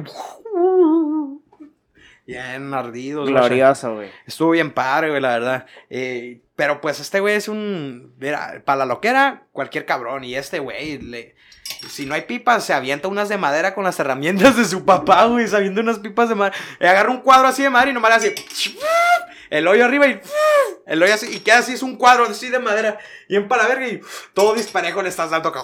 [2.26, 3.30] Bien ardidos.
[3.30, 3.34] güey.
[3.42, 4.10] Glorioso, güey.
[4.28, 5.65] Estuvo bien padre, güey, la verdad.
[5.89, 8.13] Eh, pero pues este güey es un.
[8.20, 10.24] Mira, para la loquera, cualquier cabrón.
[10.24, 11.36] Y este güey, le-
[11.88, 15.26] si no hay pipas, se avienta unas de madera con las herramientas de su papá,
[15.26, 15.48] güey.
[15.48, 16.56] Se avienta unas pipas de madera.
[16.80, 18.36] Agarra un cuadro así de madera y nomás hace.
[19.50, 20.20] El hoyo arriba y.
[20.86, 21.34] El hoyo así.
[21.34, 23.00] Y queda así, es un cuadro así de madera.
[23.28, 24.02] Y en verga y
[24.34, 25.50] todo disparejo le estás dando.
[25.50, 25.62] acá.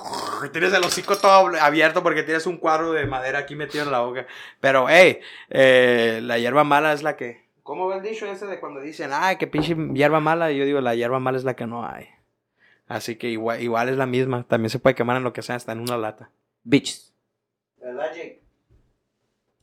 [0.52, 4.00] Tienes el hocico todo abierto porque tienes un cuadro de madera aquí metido en la
[4.00, 4.26] boca.
[4.62, 7.46] Pero, hey, eh, la hierba mala es la que.
[7.64, 10.52] ¿Cómo va el dicho ese de cuando dicen, ay, que pinche hierba mala?
[10.52, 12.15] Y yo digo, la hierba mala es la que no hay.
[12.88, 14.44] Así que igual, igual es la misma.
[14.44, 16.30] También se puede quemar en lo que sea, hasta en una lata.
[16.64, 17.14] Bitches.
[17.78, 18.42] ¿Verdad, Jake?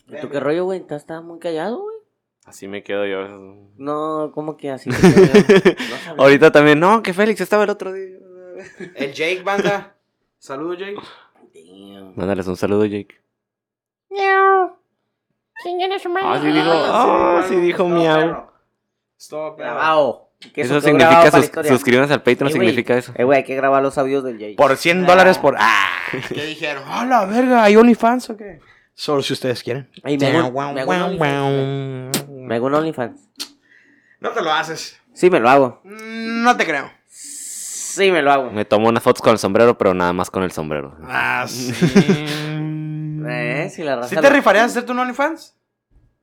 [0.09, 0.85] ¿Y ¿Tú qué rollo, güey?
[0.89, 1.97] ¿Estás muy callado, güey?
[2.45, 3.29] Así me quedo yo.
[3.77, 4.91] No, ¿cómo que así?
[6.17, 6.25] No.
[6.25, 8.19] Ahorita también, no, que Félix estaba el otro día.
[8.97, 9.97] El Jake, banda.
[10.39, 10.97] Saludos, Jake.
[11.55, 12.15] Damn.
[12.17, 13.23] Mándales un saludo, Jake.
[15.63, 16.27] Chinguen a su madre.
[16.29, 18.47] Ah, sí dijo, ah, sí dijo miau.
[19.17, 19.61] Stop.
[20.55, 23.13] Que Eso significa, sus, suscríbanse al Patreon, Eh, significa eso.
[23.17, 24.55] Eh, güey, hay que grabar los audios del Jay.
[24.57, 25.57] Por 100 dólares por.
[25.59, 25.89] ¡Ah!
[26.29, 26.83] ¿Qué dijeron?
[26.87, 27.63] ¡Ah, la verga!
[27.65, 28.61] ¿Hay OnlyFans o qué?
[28.95, 29.89] Solo si ustedes quieren.
[30.03, 32.29] Ay, me hago, me hago un OnlyFans.
[32.31, 33.21] Me hago un OnlyFans.
[34.21, 34.99] No te lo haces.
[35.15, 35.81] Sí, me lo hago.
[35.85, 36.91] Mm, No te creo.
[37.09, 38.51] Sí, me lo hago.
[38.51, 40.97] Me tomo unas fotos con el sombrero, pero nada más con el sombrero.
[41.05, 41.73] Ah, sí.
[43.25, 45.55] Eh, si la raza ¿Sí lo- te rifarías hacer tu OnlyFans?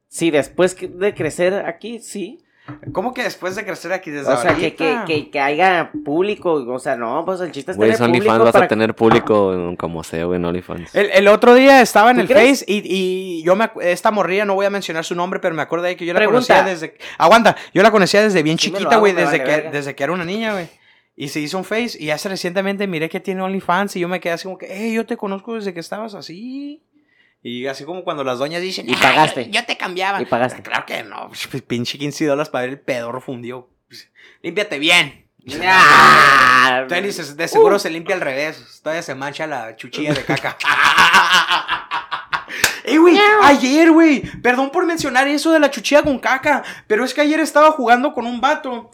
[0.09, 2.43] Sí, después de crecer aquí, sí.
[2.91, 6.53] ¿Cómo que después de crecer aquí desde O sea, que, que, que, que haya público.
[6.53, 8.65] O sea, no, pues el chiste es Güey, tener es público OnlyFans, vas para...
[8.65, 10.95] a tener público en- como sea, güey, en OnlyFans.
[10.95, 12.59] El, el otro día estaba en ¿Tú el crees?
[12.61, 15.61] Face y, y yo me esta morrilla, no voy a mencionar su nombre, pero me
[15.61, 16.39] acuerdo de que yo la Pregunta.
[16.39, 16.97] conocía desde...
[17.17, 19.71] Aguanta, yo la conocía desde bien Sí chiquita, güey, me desde, vale que, verga.
[19.71, 20.67] desde que era una niña, güey.
[21.15, 24.21] Y se hizo un Face y hace recientemente miré que tiene OnlyFans y yo me
[24.21, 26.81] quedé así como que, hey, yo te conozco desde que estabas así.
[27.41, 29.49] Y así como cuando las doñas dicen, Y "Ah, pagaste.
[29.49, 30.21] Yo te cambiaba.
[30.21, 30.61] Y pagaste.
[30.61, 33.69] Claro que no, pues, pinche 15 dólares para ver el pedorro fundido.
[33.87, 34.09] Pues,
[34.41, 35.25] Límpiate bien.
[35.63, 38.81] Ah, Tenis es- de seguro se limpia al revés.
[38.83, 40.57] Todavía se mancha la chuchilla de caca.
[42.83, 43.17] ¡Eh, güey!
[43.43, 44.21] Ayer, güey.
[44.41, 46.63] Perdón por mencionar eso de la chuchilla con caca.
[46.87, 48.91] Pero es que ayer estaba jugando con un vato.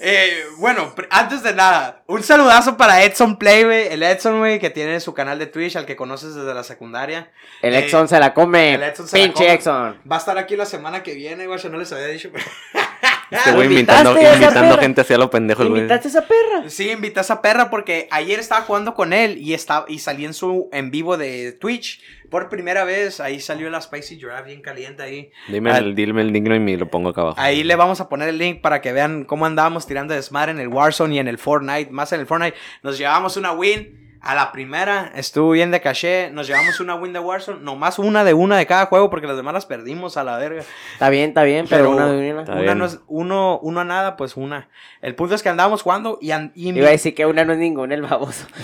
[0.00, 3.88] Eh, bueno, antes de nada, un saludazo para Edson Play, güey.
[3.88, 7.30] El Edson, güey, que tiene su canal de Twitch, al que conoces desde la secundaria.
[7.62, 8.74] El Eh, Exxon se la come.
[8.74, 9.52] el Edson se la Pinche come.
[9.54, 10.00] Exxon.
[10.10, 11.58] Va a estar aquí la semana que viene, güey.
[11.60, 12.30] Yo no les había dicho.
[12.32, 12.44] pero-
[13.34, 14.82] Este ¿lo güey invitando, invitaste a esa invitando perra?
[14.82, 15.80] gente hacia lo pendejo, güey.
[15.80, 16.68] ¿Invitaste a esa perra?
[16.70, 20.24] Sí, invité a esa perra porque ayer estaba jugando con él y, estaba, y salí
[20.24, 22.00] en su en vivo de Twitch.
[22.30, 25.30] Por primera vez, ahí salió la Spicy Giraffe bien caliente ahí.
[25.48, 27.40] Dime Ah, el, dime el nickname y lo pongo acá abajo.
[27.40, 30.58] Ahí le vamos a poner el link para que vean cómo andábamos tirando desmadre en
[30.58, 31.90] el Warzone y en el Fortnite.
[31.90, 32.56] Más en el Fortnite.
[32.82, 34.03] Nos llevamos una win.
[34.26, 36.30] A la primera estuvo bien de caché.
[36.32, 37.60] Nos llevamos una win de Warzone.
[37.60, 40.62] Nomás una de una de cada juego porque las demás las perdimos a la verga.
[40.94, 42.40] Está bien, está bien, pero, Pero- una de una.
[42.40, 42.78] Está Una bien.
[42.78, 44.68] no es, uno, uno a nada, pues una.
[45.02, 47.44] El punto es que andábamos jugando y, an- y mi- Iba a decir que una
[47.44, 48.46] no es ninguna, el baboso.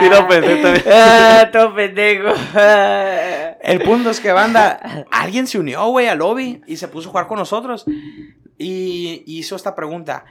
[0.00, 0.84] Sí lo pensé también.
[0.90, 2.30] Ah, todo pendejo.
[3.60, 7.12] El punto es que, banda, alguien se unió, güey, al lobby y se puso a
[7.12, 7.84] jugar con nosotros.
[8.58, 10.24] Y hizo esta pregunta.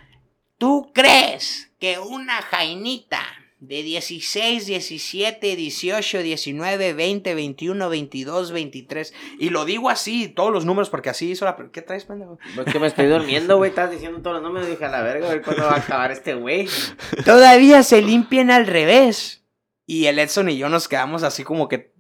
[0.57, 3.21] ¿Tú crees que una jainita
[3.59, 9.13] de 16, 17, 18, 19, 20, 21, 22, 23?
[9.39, 11.57] Y lo digo así, todos los números, porque así hizo la...
[11.73, 12.39] ¿Qué traes, pendejo?
[12.55, 13.69] Pues que me estoy durmiendo, güey.
[13.71, 14.67] Estás diciendo todos los nombres.
[14.67, 16.67] Dije a la verga, a ver cuándo va a acabar este güey.
[17.25, 19.43] Todavía se limpian al revés.
[19.85, 21.93] Y el Edson y yo nos quedamos así como que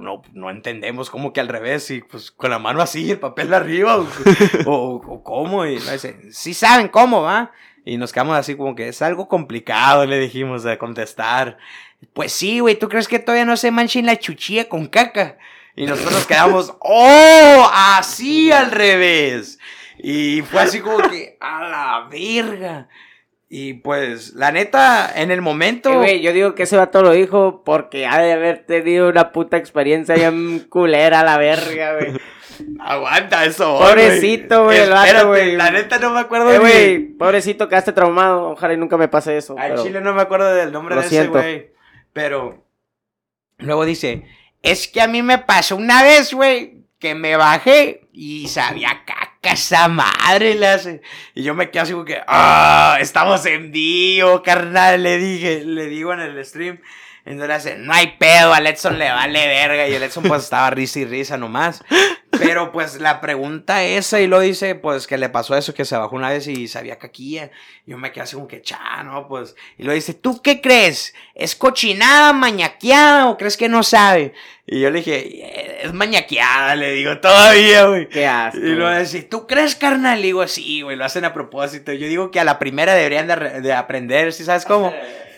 [0.00, 3.48] no, no entendemos como que al revés y pues con la mano así, el papel
[3.50, 4.06] de arriba o,
[4.66, 5.66] o- o cómo.
[5.66, 7.50] Y me dice, sí saben cómo, ¿va?
[7.84, 11.58] Y nos quedamos así como que es algo complicado, le dijimos de contestar.
[12.12, 15.38] Pues sí, güey, ¿tú crees que todavía no se manchen la chuchilla con caca?
[15.76, 17.70] Y nosotros nos quedamos, ¡oh!
[17.72, 19.58] Así al revés.
[19.98, 22.88] Y fue así como que, a la verga.
[23.48, 25.90] Y pues, la neta, en el momento.
[25.92, 29.32] Eh, güey, yo digo que ese vato lo dijo porque ha de haber tenido una
[29.32, 32.20] puta experiencia bien culera a la verga, güey.
[32.80, 33.78] Aguanta eso.
[33.78, 35.56] Pobrecito, güey, el vato, güey.
[35.56, 38.50] La neta no me acuerdo Eh, ni- güey, pobrecito, quedaste traumado.
[38.50, 39.56] Ojalá y nunca me pase eso.
[39.58, 41.38] Al pero- chile no me acuerdo del nombre Lo de siento.
[41.38, 41.70] ese güey.
[42.12, 42.64] Pero.
[43.58, 44.24] Luego dice:
[44.62, 49.52] Es que a mí me pasó una vez, güey, que me bajé y sabía caca
[49.52, 50.54] esa madre.
[50.54, 51.02] Le hace.
[51.34, 52.20] Y yo me quedé así como que.
[52.26, 52.96] ¡Ah!
[53.00, 55.02] Estamos en vivo, carnal.
[55.02, 56.80] Le dije, le digo en el stream.
[57.26, 59.88] Entonces le hace, no hay pedo, a Edson le vale verga.
[59.88, 61.82] Y el Edson pues estaba risa y risa nomás.
[62.38, 65.96] Pero pues la pregunta esa y lo dice, pues que le pasó eso, que se
[65.96, 67.50] bajó una vez y sabía caquilla.
[67.86, 69.54] Yo me quedé así como que, cha, no, pues.
[69.78, 71.14] Y lo dice, ¿tú qué crees?
[71.34, 74.32] ¿Es cochinada, mañaqueada o crees que no sabe?
[74.66, 78.08] Y yo le dije, "Eh, es mañaqueada, le digo, todavía, güey.
[78.08, 78.58] Qué asco.
[78.58, 80.20] Y lo dice, ¿tú crees, carnal?
[80.20, 81.92] Le digo, sí, güey, lo hacen a propósito.
[81.92, 84.94] Yo digo que a la primera deberían de, re- de aprender, ¿sí sabes cómo?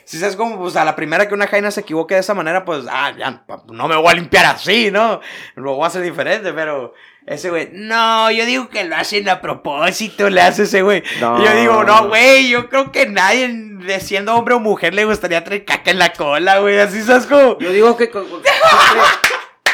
[0.07, 2.64] Si sabes cómo, pues a la primera que una jaina se equivoque de esa manera,
[2.64, 5.21] pues, ah, ya, no me voy a limpiar así, ¿no?
[5.57, 6.95] Lo voy a hacer diferente, pero
[7.27, 11.03] ese güey, no, yo digo que lo hacen a propósito, le hace ese güey.
[11.21, 11.45] No.
[11.45, 15.42] Yo digo, no, güey, yo creo que nadie, de siendo hombre o mujer, le gustaría
[15.42, 17.59] traer caca en la cola, güey, así sabes cómo.
[17.59, 18.09] Yo digo que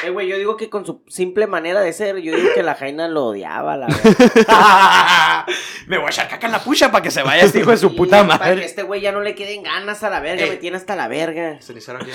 [0.05, 2.75] eh, güey, yo digo que con su simple manera de ser, yo digo que la
[2.75, 5.47] Jaina lo odiaba, la verdad.
[5.87, 7.77] me voy a echar caca en la pucha para que se vaya este hijo de
[7.77, 8.65] su Sí, puta Para que madre.
[8.65, 10.51] este güey ya no le queden ganas a la verga, Eh.
[10.51, 11.61] me tiene hasta la verga.
[11.61, 12.15] Se le hicieron ya.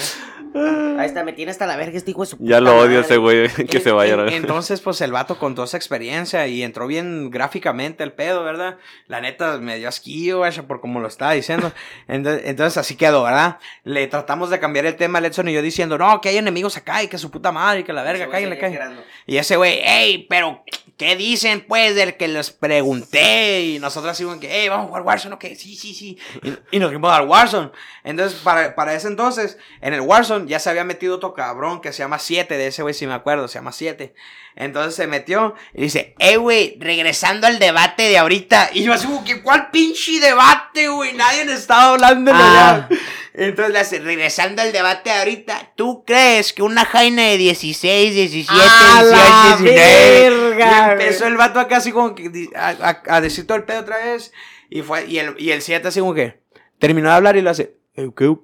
[0.99, 2.85] Ahí está, me tiene hasta la verga este hijo de su Ya puta lo odio
[2.87, 2.99] madre.
[3.01, 4.13] ese güey, que se vaya.
[4.13, 8.43] En- la- entonces, pues el vato contó esa experiencia y entró bien gráficamente el pedo,
[8.43, 8.77] ¿verdad?
[9.07, 11.71] La neta me dio asquillo, vaya, por como lo estaba diciendo.
[12.07, 13.59] Entonces, entonces así quedó, ¿verdad?
[13.83, 16.77] Le tratamos de cambiar el tema a Edson y yo diciendo, no, que hay enemigos
[16.77, 18.97] acá y que su puta madre y que la verga, cállale, cállale.
[19.25, 20.63] Y ese güey, hey, pero,
[20.97, 23.61] ¿qué dicen, pues, del que les pregunté?
[23.63, 26.17] Y nosotros así, que, hey, vamos a jugar Warzone, ok, sí, sí, sí.
[26.43, 27.71] Y, y nos fuimos al Warzone.
[28.03, 31.93] Entonces, para, para ese entonces, en el Warzone ya se había metido otro cabrón que
[31.93, 34.13] se llama 7, de ese güey, si me acuerdo, se llama 7.
[34.57, 38.71] Entonces se metió y dice, hey, güey, regresando al debate de ahorita.
[38.73, 41.13] Y yo así, como que, ¿cuál pinche debate, güey?
[41.13, 42.89] Nadie estaba hablando de Ah.
[43.39, 49.03] Entonces regresando al debate de ahorita, ¿tú crees que una jaina de 16, 17, ¡A
[49.03, 50.29] la 18, 19?
[50.49, 53.81] verga, empezó el vato acá así como que a, a- a decir todo el pedo
[53.81, 54.33] otra vez.
[54.69, 56.41] Y fue, y el, y el 7 así como que
[56.79, 58.35] terminó de hablar y lo hace, "Eh, ¿qué,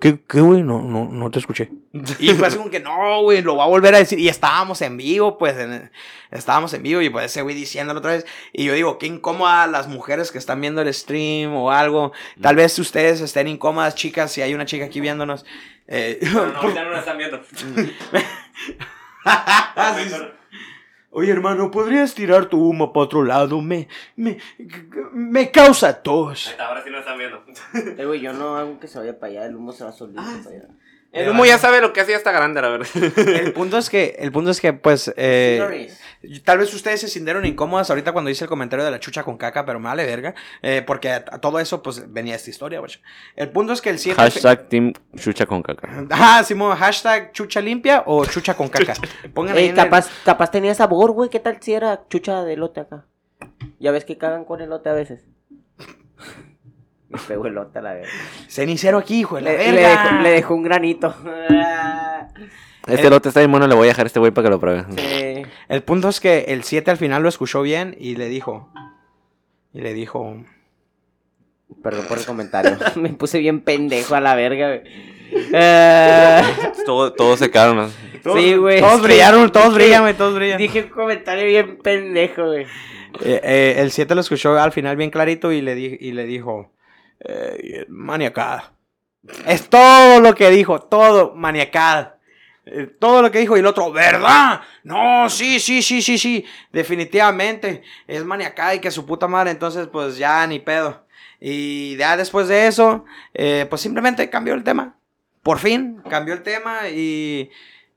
[0.00, 0.62] qué, qué, güey?
[0.62, 1.70] No, no, no te escuché.
[2.18, 4.18] Y fue así como que, no, güey, lo va a volver a decir.
[4.18, 5.90] Y estábamos en vivo, pues, en-
[6.30, 8.26] estábamos en vivo y pues ese güey diciéndolo otra vez.
[8.52, 12.12] Y yo digo, qué incómoda las mujeres que están viendo el stream o algo.
[12.40, 15.44] Tal vez ustedes estén incómodas, chicas, si hay una chica aquí viéndonos.
[15.86, 16.18] Eh,
[16.60, 17.40] por- no lo están viendo.
[21.16, 23.60] Oye, hermano, ¿podrías tirar tu humo para otro lado?
[23.60, 24.38] Me, me,
[25.12, 26.52] me causa tos.
[26.58, 27.44] Ahora sí lo están viendo.
[27.96, 30.20] Eh, güey, yo no hago que se vaya para allá, el humo se va solito
[30.20, 30.68] Ah, para allá.
[31.14, 32.88] El humo ya sabe lo que hace ya está grande, la verdad.
[33.16, 35.88] El punto es que, el punto es que, pues, eh,
[36.44, 39.36] tal vez ustedes se sintieron incómodas ahorita cuando hice el comentario de la chucha con
[39.36, 42.80] caca, pero me vale verga, eh, porque a, a todo eso, pues, venía esta historia,
[42.80, 42.92] güey.
[43.36, 44.20] El punto es que el 7...
[44.20, 45.88] Hashtag Team Chucha con caca.
[46.10, 48.94] Ah, Simón, hashtag chucha limpia o chucha con caca.
[49.32, 51.30] Pongan ahí Ey, en el- capaz, capaz tenía sabor, güey.
[51.30, 53.06] ¿Qué tal si era chucha de lote acá?
[53.78, 55.20] Ya ves que cagan con elote a veces.
[57.22, 58.08] Me pegó elote a la verga.
[58.48, 61.14] Cenicero aquí, hijo de la Le, dejó, le dejó un granito.
[62.86, 64.60] Este lote está bien bueno, le voy a dejar a este güey para que lo
[64.60, 64.84] pruebe.
[64.94, 65.42] Sí.
[65.70, 68.68] El punto es que el 7 al final lo escuchó bien y le dijo.
[69.72, 70.44] Y le dijo.
[71.82, 72.76] Perdón por el comentario.
[72.96, 74.82] Me puse bien pendejo a la verga, güey.
[75.54, 76.42] Eh,
[76.84, 77.50] Todo, todos se
[78.34, 78.80] sí, güey.
[78.80, 80.58] Todos brillaron, todos brillan, güey, todos brillan.
[80.58, 82.64] Dije un comentario bien pendejo, güey.
[83.24, 86.24] Eh, eh, el 7 lo escuchó al final bien clarito y le, di- y le
[86.26, 86.70] dijo.
[87.20, 88.72] Eh, maniacada.
[89.46, 92.18] Es todo lo que dijo, todo maniacada.
[92.66, 94.60] Eh, todo lo que dijo y el otro, ¿verdad?
[94.82, 96.44] No, sí, sí, sí, sí, sí.
[96.72, 101.04] Definitivamente es maniacada y que su puta madre, entonces pues ya ni pedo.
[101.40, 104.96] Y ya después de eso, eh, pues simplemente cambió el tema.
[105.42, 107.50] Por fin cambió el tema y,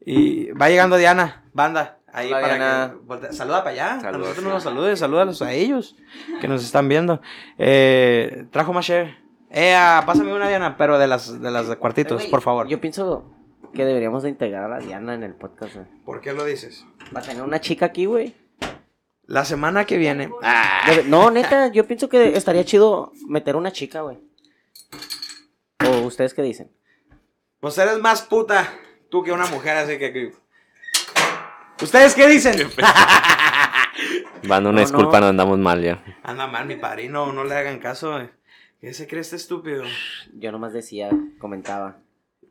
[0.06, 2.00] y va llegando Diana, banda.
[2.18, 2.90] Ahí Hola, para Diana.
[2.94, 3.96] que voltea- saluda para allá.
[3.96, 4.44] a Saludos, nosotros sí.
[4.48, 5.96] no nos saludes, salúdalos a ellos
[6.42, 7.22] que nos están viendo.
[7.60, 9.16] Eh, trajo más share.
[9.52, 12.68] Eh, ah, pásame una Diana, pero de las de las de cuartitos, por favor.
[12.68, 13.24] Yo pienso
[13.74, 15.86] que deberíamos de integrar a la Diana en el podcast, güey.
[16.06, 16.86] ¿Por qué lo dices?
[17.16, 18.36] Va a tener una chica aquí, güey.
[19.26, 20.30] La semana que viene.
[20.88, 24.18] Debe- No, neta, yo pienso que estaría chido meter una chica, güey.
[25.86, 26.72] ¿O ustedes qué dicen?
[27.60, 28.74] Pues eres más puta
[29.12, 30.34] tú que una mujer, así que.
[31.82, 32.70] ¿Ustedes qué dicen?
[34.48, 35.22] Van una No, disculpa, no.
[35.22, 36.04] no andamos mal ya.
[36.24, 38.20] Anda mal, mi padrino, no le hagan caso.
[38.20, 38.32] eh.
[38.80, 39.84] ¿Qué se cree este estúpido?
[40.34, 41.10] Yo nomás decía,
[41.40, 41.98] comentaba.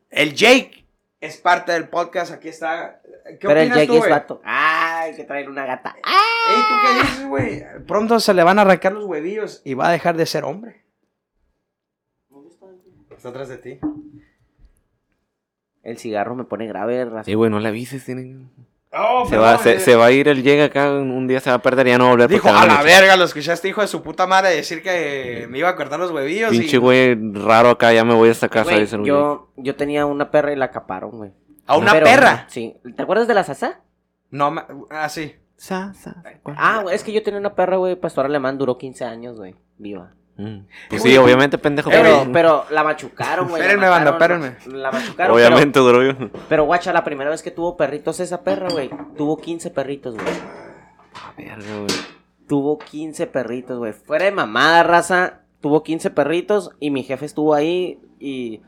[0.09, 0.85] El Jake
[1.21, 3.01] es parte del podcast, aquí está.
[3.25, 4.41] ¿Qué Pero el opinas Jake tú, es vato.
[4.43, 5.95] Ay, que traer una gata.
[5.97, 7.63] Ey, ¿tú qué dices, güey?
[7.87, 10.83] Pronto se le van a arrancar los huevillos y va a dejar de ser hombre.
[13.15, 13.79] Está atrás de ti.
[15.81, 17.23] El cigarro me pone grave, raza.
[17.23, 18.03] Sí, güey, no le avises.
[18.05, 18.51] tienen-
[18.99, 21.57] Oh, Se, va, se, se va a ir el llega acá, un día se va
[21.57, 22.29] a perder y ya no va a volver.
[22.29, 22.85] Dijo, a la echar".
[22.85, 26.11] verga, lo escuchaste, hijo de su puta madre, decir que me iba a cortar los
[26.11, 26.51] huevillos.
[26.51, 28.71] Pinche güey raro acá, ya me voy a esta casa.
[28.71, 28.87] Güey.
[29.05, 31.31] yo, yo tenía una perra y la acaparon, güey.
[31.65, 32.45] ¿A una Pero- perra?
[32.49, 32.75] Sí.
[32.95, 33.81] ¿Te acuerdas de la Sasa?
[34.31, 35.35] No, ma- ah, sí.
[35.57, 36.23] Sa, sa.
[36.55, 40.13] Ah, es que yo tenía una perra, güey, pastor alemán, duró 15 años, güey, viva.
[40.37, 40.67] Mm.
[40.89, 41.89] Pues sí, obviamente, pendejo.
[41.89, 43.61] Pero- pero- Pero la machucaron, güey.
[43.61, 44.55] Espérenme, banda, espérenme.
[44.67, 45.35] La machucaron.
[45.35, 45.79] obviamente.
[45.81, 50.15] Pero, pero, guacha, la primera vez que tuvo perritos esa perra, güey, tuvo 15 perritos,
[50.15, 50.27] güey.
[51.37, 51.87] Verga, güey.
[52.47, 53.93] Tuvo 15 perritos, güey.
[53.93, 58.61] Fuera de mamada, raza, tuvo 15 perritos y mi jefe estuvo ahí y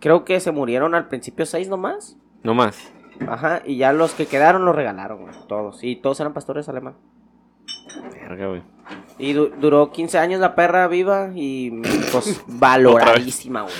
[0.00, 2.16] creo que se murieron al principio 6 nomás.
[2.42, 2.92] No más.
[3.28, 5.82] Ajá, y ya los que quedaron los regalaron, güey, todos.
[5.84, 6.94] Y todos eran pastores alemán.
[8.28, 8.62] Verga, güey.
[9.18, 11.70] Y du- duró 15 años la perra viva y
[12.12, 13.74] pues valoradísima, güey.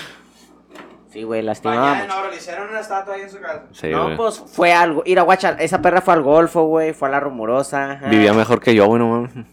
[1.10, 3.64] Sí, güey, lastimaba no, le hicieron una estatua ahí en su casa.
[3.72, 4.16] Sí, No, güey.
[4.18, 5.02] pues fue algo.
[5.06, 7.92] Mira, guacha, esa perra fue al golfo, güey, fue a la rumorosa.
[7.92, 8.08] ajá.
[8.08, 9.46] Vivía mejor que yo, güey, no mames.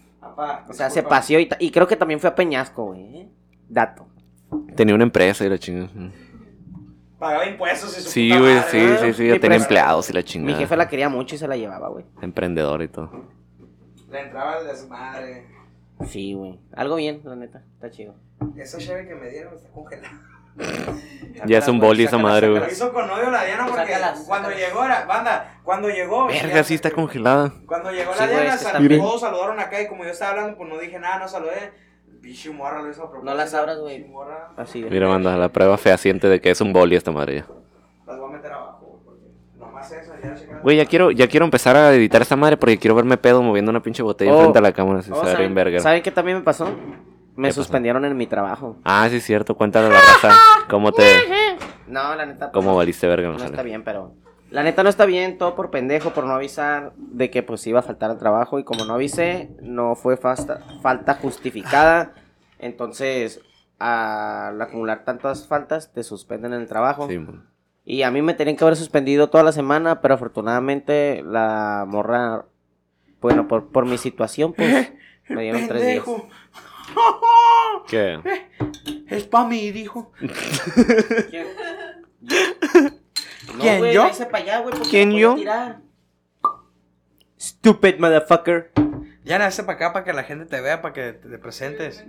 [0.68, 3.20] O sea, se paseó y, creo que también fue a Peñasco, güey.
[3.20, 3.28] ¿eh?
[3.68, 4.06] Dato.
[4.76, 5.88] Tenía una empresa y la chingada.
[7.18, 9.22] Pagaba impuestos y su Sí, güey, sí, sí, sí.
[9.22, 10.58] Mi Ya tenía empleados y la Mi chingada.
[10.58, 12.04] jefe la quería mucho y se la llevaba, güey.
[12.20, 13.10] Emprendedor y todo.
[14.10, 15.46] Le entraba el desmadre.
[16.06, 16.58] Sí, güey.
[16.74, 17.62] Algo bien, la neta.
[17.74, 18.14] Está chido.
[18.56, 20.20] Esa cheve que me dieron está congelada.
[21.46, 22.60] Ya es un boli esa madre, güey.
[22.62, 24.68] Lo hizo con odio la Diana porque Sácalas, cuando sácalas.
[24.68, 26.26] llegó, era, banda, cuando llegó.
[26.28, 27.52] Verga, ya- sí está congelada.
[27.66, 30.10] Cuando llegó Sí, la Diana, es que sal- está- todos saludaron acá y como yo
[30.10, 31.72] estaba hablando, pues no dije nada, no saludé.
[32.22, 33.30] Pinche morra lo hizo a propósito.
[33.30, 34.06] No las abras, güey.
[34.56, 34.88] Así de.
[34.90, 37.46] Mira, manda, la prueba fehaciente de que es un boli esta madre ya.
[38.06, 39.65] Las voy a meter abajo, porque nomás eso, ya checaron.
[40.62, 43.70] Güey, ya quiero, ya quiero empezar a editar esta madre porque quiero verme pedo moviendo
[43.70, 44.40] una pinche botella Oh.
[44.40, 45.00] frente a la cámara.
[45.10, 45.80] Oh, ¿saben.
[45.80, 46.64] ¿Saben qué también me pasó?
[47.36, 47.62] Me ¿Qué pasó?
[47.62, 48.76] suspendieron en mi trabajo.
[48.84, 49.54] Ah, sí, es cierto.
[49.56, 50.38] Cuéntale a la raza.
[50.68, 51.04] ¿Cómo te.
[51.86, 52.50] No, la neta.
[52.50, 53.28] pues, ¿Cómo valiste verga?
[53.28, 54.14] No No está bien, pero.
[54.50, 57.80] La neta no está bien, todo por pendejo, por no avisar de que pues iba
[57.80, 58.58] a faltar al trabajo.
[58.60, 62.12] Y como no avisé, no fue fasta- falta justificada.
[62.58, 63.40] Entonces,
[63.78, 67.06] al acumular tantas faltas, te suspenden en el trabajo.
[67.08, 67.44] Sí, man.
[67.88, 72.44] Y a mí me tenían que haber suspendido toda la semana, pero afortunadamente la morra,
[73.20, 74.92] bueno, por, por mi situación, pues
[75.28, 76.04] me dieron tres días.
[77.88, 78.20] ¿Qué?
[79.08, 80.10] Es pa' mí, dijo.
[81.30, 81.46] ¿Quién?
[83.54, 84.10] No, ¿Quién, güey, yo?
[84.32, 85.36] pa' allá, porque ¿Quién, yo?
[85.36, 85.78] tirar.
[87.38, 88.72] Stupid motherfucker.
[89.22, 92.04] Ya nace para acá para que la gente te vea, para que te presentes.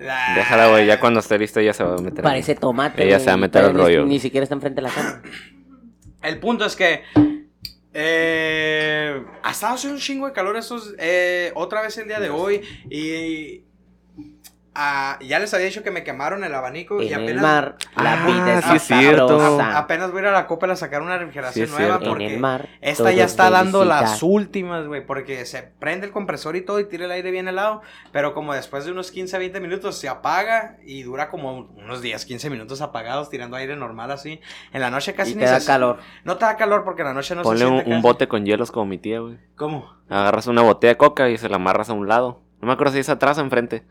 [0.00, 0.86] La- Déjala, güey.
[0.86, 2.22] Ya cuando esté lista ya se va a meter.
[2.22, 3.04] Parece tomate.
[3.04, 4.04] Ella se va a meter al rollo.
[4.04, 5.22] Ni siquiera está enfrente de la cámara.
[6.22, 7.02] El punto es que.
[7.94, 12.30] Eh, ha estado haciendo un chingo de calor estos, eh, otra vez el día de
[12.30, 12.62] hoy.
[12.90, 13.64] Y.
[14.74, 17.76] ah, ya les había dicho que me quemaron el abanico y En el apenas, mar,
[17.96, 19.60] la Ah, vida es sí cierto.
[19.60, 22.04] apenas voy a ir a la Coppel a sacar una refrigeración Sí nueva cierto.
[22.06, 22.68] En porque el mar.
[22.80, 26.80] esta ya es está dando las últimas, güey, porque se prende el compresor y todo
[26.80, 27.82] y tira el aire bien helado,
[28.12, 32.24] pero como después de unos 15 20 minutos se apaga y dura como unos 10,
[32.24, 34.40] 15 minutos apagados tirando aire normal así.
[34.72, 35.98] En la noche casi Y ni te da se- calor.
[36.24, 38.02] No te da calor porque en la noche no Ponle se un, siente un casi.
[38.02, 39.38] bote con hielos como mi tía, güey.
[39.56, 39.92] ¿Cómo?
[40.08, 42.42] Agarras una botella de coca y se la amarras a un lado.
[42.60, 43.82] No me acuerdo si es atrás o enfrente.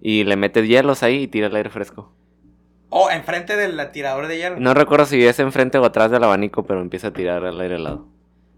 [0.00, 2.12] Y le metes hielos ahí y tiras el aire fresco.
[2.88, 4.56] Oh, enfrente del tirador de hielo.
[4.60, 7.76] No recuerdo si es enfrente o atrás del abanico, pero empieza a tirar el aire
[7.76, 8.06] helado.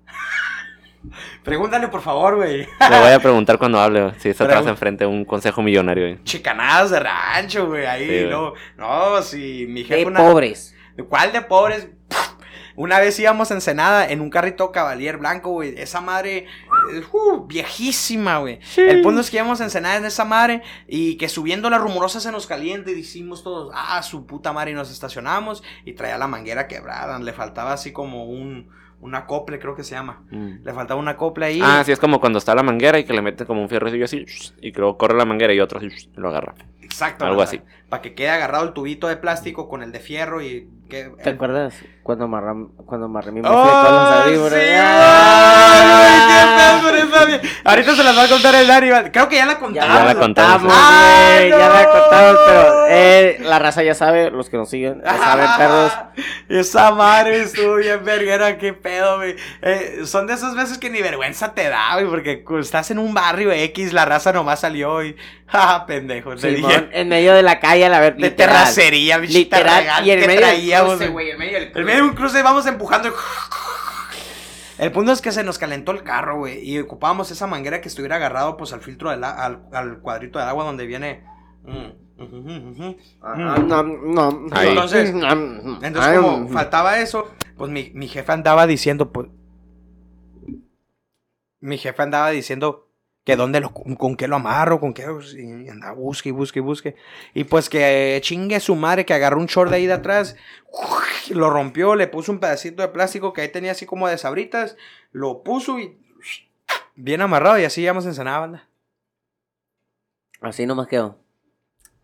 [1.45, 2.59] Pregúntale por favor, güey.
[2.91, 6.05] Le voy a preguntar cuando hable si es atrás enfrente, un consejo millonario.
[6.05, 6.24] güey.
[6.24, 8.53] Chicanadas de rancho, güey, ahí, Sí, no.
[8.76, 10.74] No, si mi jefe De una- pobres.
[11.09, 11.89] ¿Cuál de pobres?
[12.79, 15.74] Una vez íbamos a Ensenada en un carrito Cavalier blanco, güey.
[15.76, 16.47] Esa madre,
[16.93, 18.61] eh, uh, viejísima, güey.
[18.76, 22.20] El punto es que íbamos a Ensenada en esa madre y que subiendo la rumorosa
[22.20, 26.18] se nos calienta y decimos todos, ah, su puta madre, y nos estacionamos y traía
[26.18, 27.18] la manguera quebrada.
[27.18, 28.68] Le faltaba así como un,
[29.01, 30.22] un acople, creo que se llama.
[30.31, 30.62] Mm.
[30.62, 31.61] Le faltaba un acople ahí.
[31.61, 33.89] Ah, sí, es como cuando está la manguera y que le meten como un fierro
[34.05, 34.24] así,
[34.62, 36.55] y luego corre la manguera y otro así, lo agarra.
[36.81, 37.24] Exacto.
[37.24, 37.61] algo así.
[37.89, 41.11] Para que quede agarrado el tubito de plástico con el de fierro y que...
[41.22, 44.53] ¿Te acuerdas cuando amarram, cuando amarré mi ¡Oh, mofle con los audífonos?
[44.53, 45.99] sí, ¡Ah!
[46.01, 46.18] güey!
[47.41, 48.89] ¡Qué Ahorita se las va a contar el Dani.
[48.91, 49.95] va- Creo que ya la contamos.
[49.95, 50.72] Ya la contamos.
[50.74, 51.91] ¡Ay, güey, ya la no!
[51.91, 55.93] contamos, pero eh, la raza ya sabe, los que nos siguen, ya saben, perros.
[56.49, 59.36] Esa madre estuvo bien verguera, qué pedo, güey.
[59.62, 63.12] Eh, son de esas veces que ni vergüenza te da, güey, porque estás en un
[63.12, 65.14] barrio X, la raza nomás salió y.
[65.49, 66.34] ¡Ja, pendejo!
[66.34, 66.89] Dije.
[66.93, 68.55] en medio de la calle, a la ver, De literal.
[68.59, 71.31] terracería, bicho, Literal, regal y en medio del traíamos, cruce, güey.
[71.31, 71.85] en medio del En cruce.
[71.87, 73.09] medio de un cruce vamos empujando.
[74.79, 76.61] El punto es que se nos calentó el carro, güey.
[76.68, 80.45] Y ocupábamos esa manguera que estuviera agarrado pues al filtro del al, al cuadrito de
[80.45, 81.24] agua donde viene.
[81.64, 82.09] mm.
[83.22, 84.47] Ah, no, no.
[84.51, 84.68] Ahí.
[84.70, 89.29] Entonces- Entonces, Entonces, como faltaba eso, pues mi, mi jefe andaba diciendo, pues.
[91.61, 92.88] Mi jefe andaba diciendo
[93.29, 95.05] que dónde lo, con qué lo amarro, con qué.
[95.37, 96.97] Y andaba busque y busque y busque.
[97.35, 100.35] Y pues que chingue su madre, que agarró un short de ahí de atrás,
[101.29, 104.79] lo rompió, le puso un pedacito de plástico que ahí tenía así como de sabritas,
[105.12, 105.99] lo puso y.
[106.95, 108.68] Bien amarrado y así íbamos en Ensenada, banda.
[110.41, 111.18] Así nomás quedó.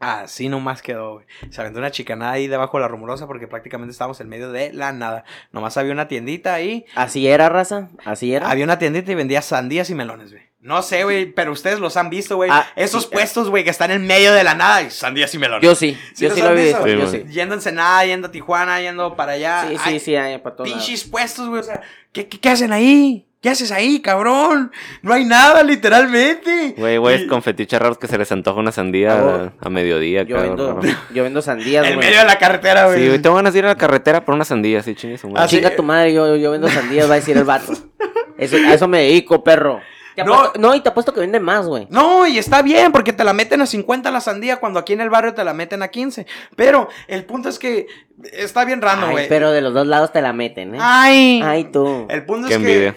[0.01, 1.27] Así nomás quedó, güey.
[1.49, 4.75] Se aventó una chicanada ahí debajo de la rumorosa porque prácticamente estábamos en medio de
[4.75, 5.25] la nada.
[5.53, 6.85] Nomás había una tiendita ahí.
[6.95, 7.89] Así era, raza.
[8.05, 8.51] Así era.
[8.51, 10.54] Había una tiendita y vendía sandías y melones, güey.
[10.65, 12.49] No sé, güey, pero ustedes los han visto, güey.
[12.51, 13.09] Ah, Esos sí.
[13.13, 15.63] puestos, güey, que están en medio de la nada y sandías y melones.
[15.63, 15.95] Yo sí.
[16.15, 16.83] ¿Sí yo sí lo he visto?
[16.83, 17.25] Sí, yo sí.
[17.31, 19.67] Yendo a Ensenada, yendo a Tijuana, yendo para allá.
[19.69, 20.71] Sí, sí, Ay, sí, hay para todos.
[20.73, 21.61] Pinches puestos, güey.
[21.61, 23.27] O sea, ¿qué, qué, qué hacen ahí?
[23.43, 24.73] ¿Qué haces ahí, cabrón?
[25.03, 26.75] No hay nada, literalmente.
[26.79, 30.23] Güey, güey, Y- con fetiches raros que se les antoja una sandía a, a mediodía.
[30.23, 32.07] Yo cabrón, vendo, yo vendo sandías, En güey.
[32.07, 33.01] medio de la carretera, güey.
[33.03, 35.29] Sí, güey, tengo ganas de ir a la carretera por una sandía, sí, chingue su
[35.29, 35.45] madre.
[35.45, 35.57] Ah, sí.
[35.57, 37.71] Chinga tu madre, yo, yo vendo sandías, va a decir el vato.
[38.39, 39.81] Eso, a eso me dedico, perro.
[40.15, 40.35] Te No.
[40.35, 41.87] apuesto- no, y te apuesto que vende más, güey.
[41.91, 45.01] No, y está bien, porque te la meten a 50 la sandía cuando aquí en
[45.01, 46.27] el barrio te la meten a 15.
[46.57, 47.87] Pero el punto es que
[48.33, 49.29] está bien raro, Ay, güey.
[49.29, 50.79] pero de los dos lados te la meten, ¿eh?
[50.81, 51.41] Ay.
[51.45, 52.07] Ay, tú.
[52.09, 52.95] El punto Qué es envidia.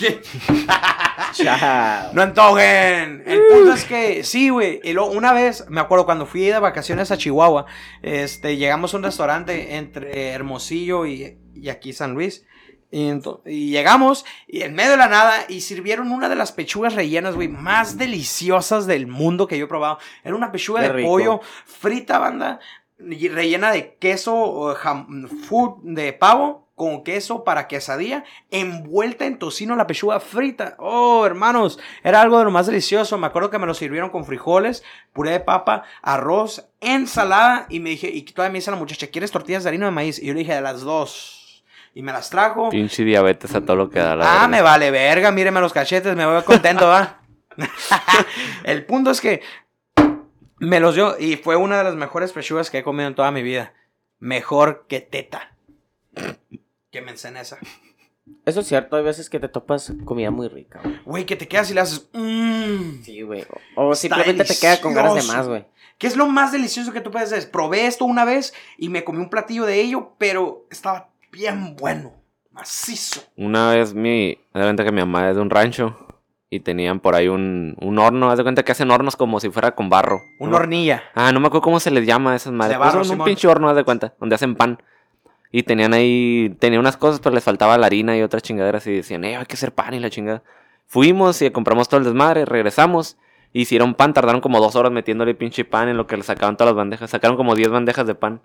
[0.00, 0.20] que.
[1.32, 2.10] Chao.
[2.12, 3.22] no antojen.
[3.26, 4.80] El punto es que sí, güey.
[4.82, 7.66] Y luego una vez, me acuerdo cuando fui de vacaciones a Chihuahua,
[8.02, 12.44] este, llegamos a un restaurante entre Hermosillo y, y aquí San Luis.
[12.92, 13.12] Y,
[13.46, 17.36] y llegamos y en medio de la nada y sirvieron una de las pechugas rellenas,
[17.36, 19.98] güey, más deliciosas del mundo que yo he probado.
[20.24, 21.08] Era una pechuga Qué de rico.
[21.08, 22.58] pollo frita, banda,
[22.98, 29.76] y rellena de queso, jam- food de pavo con queso para quesadilla, envuelta en tocino
[29.76, 30.76] la pechuga frita.
[30.78, 33.18] Oh, hermanos, era algo de lo más delicioso.
[33.18, 34.82] Me acuerdo que me lo sirvieron con frijoles,
[35.12, 39.30] puré de papa, arroz, ensalada y me dije, y todavía me dice la muchacha, ¿quieres
[39.30, 40.18] tortillas de harina de maíz?
[40.18, 41.36] Y yo le dije, de las dos.
[41.94, 42.70] Y me las trajo.
[42.70, 44.48] Pinche diabetes a todo lo que da la Ah, verdad.
[44.48, 47.20] me vale verga, míreme los cachetes, me voy contento, va.
[48.64, 49.42] El punto es que
[50.58, 53.30] me los dio y fue una de las mejores pechugas que he comido en toda
[53.32, 53.74] mi vida.
[54.18, 55.56] Mejor que teta.
[56.90, 57.58] Que me esa.
[58.46, 61.00] Eso es cierto, hay veces que te topas comida muy rica, güey.
[61.04, 62.08] Güey, que te quedas y le haces.
[62.12, 63.02] mmm.
[63.02, 63.44] Sí, güey.
[63.74, 65.66] O, o simplemente te queda con ganas de más, güey.
[65.98, 67.50] ¿Qué es lo más delicioso que tú puedes hacer?
[67.50, 72.12] Probé esto una vez y me comí un platillo de ello, pero estaba bien bueno.
[72.50, 73.22] Macizo.
[73.36, 75.96] Una vez mi, me de cuenta que mi mamá es de un rancho
[76.50, 79.50] y tenían por ahí un, un horno, haz de cuenta que hacen hornos como si
[79.50, 80.20] fuera con barro.
[80.40, 80.56] Una ¿no?
[80.56, 81.04] hornilla.
[81.14, 82.76] Ah, no me acuerdo cómo se les llama a esas madres.
[82.76, 84.82] De barro, un pinche horno, haz de cuenta, donde hacen pan.
[85.52, 88.92] Y tenían ahí, tenían unas cosas, pero les faltaba la harina y otras chingaderas y
[88.92, 90.42] decían, eh, hay que hacer pan y la chingada.
[90.86, 93.16] Fuimos y compramos todo el desmadre, regresamos
[93.52, 96.72] Hicieron pan, tardaron como dos horas metiéndole pinche pan en lo que le sacaban todas
[96.72, 97.10] las bandejas.
[97.10, 98.42] Sacaron como 10 bandejas de pan.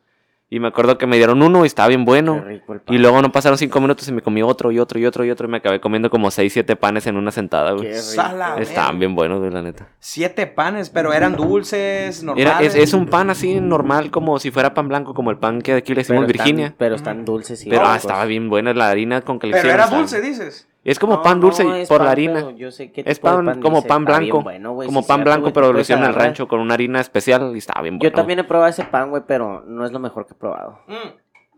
[0.48, 2.43] Y me acuerdo que me dieron uno y estaba bien bueno.
[2.88, 5.32] Y luego no pasaron cinco minutos y me comí otro y otro y otro y
[5.32, 5.48] otro.
[5.48, 7.86] Y me acabé comiendo como seis, siete panes en una sentada, güey.
[7.88, 8.02] Qué rico.
[8.04, 9.89] Sala, Estaban bien buenos, güey, la neta.
[10.00, 12.52] Siete panes, pero eran dulces, normales.
[12.52, 15.62] Era, es, es un pan así normal, como si fuera pan blanco, como el pan
[15.64, 16.76] que aquí le decimos Pero están- Virginia.
[16.78, 19.70] pero están dulces y Pero ah, estaba bien buena la harina con que le Pero
[19.70, 20.68] era estaba- dulce, dices.
[20.86, 22.52] Es como No, pan dulce no, por pan, la harina.
[22.56, 24.42] yo sé qué Es tipo de pan, como pan blanco.
[24.44, 27.02] bueno, güey, como pan blanco, pero lo puedes hicieron en el rancho con una harina
[27.02, 28.16] especial y estaba bien Yo bueno.
[28.16, 30.80] también he probado ese pan, güey, pero no es lo mejor que he probado.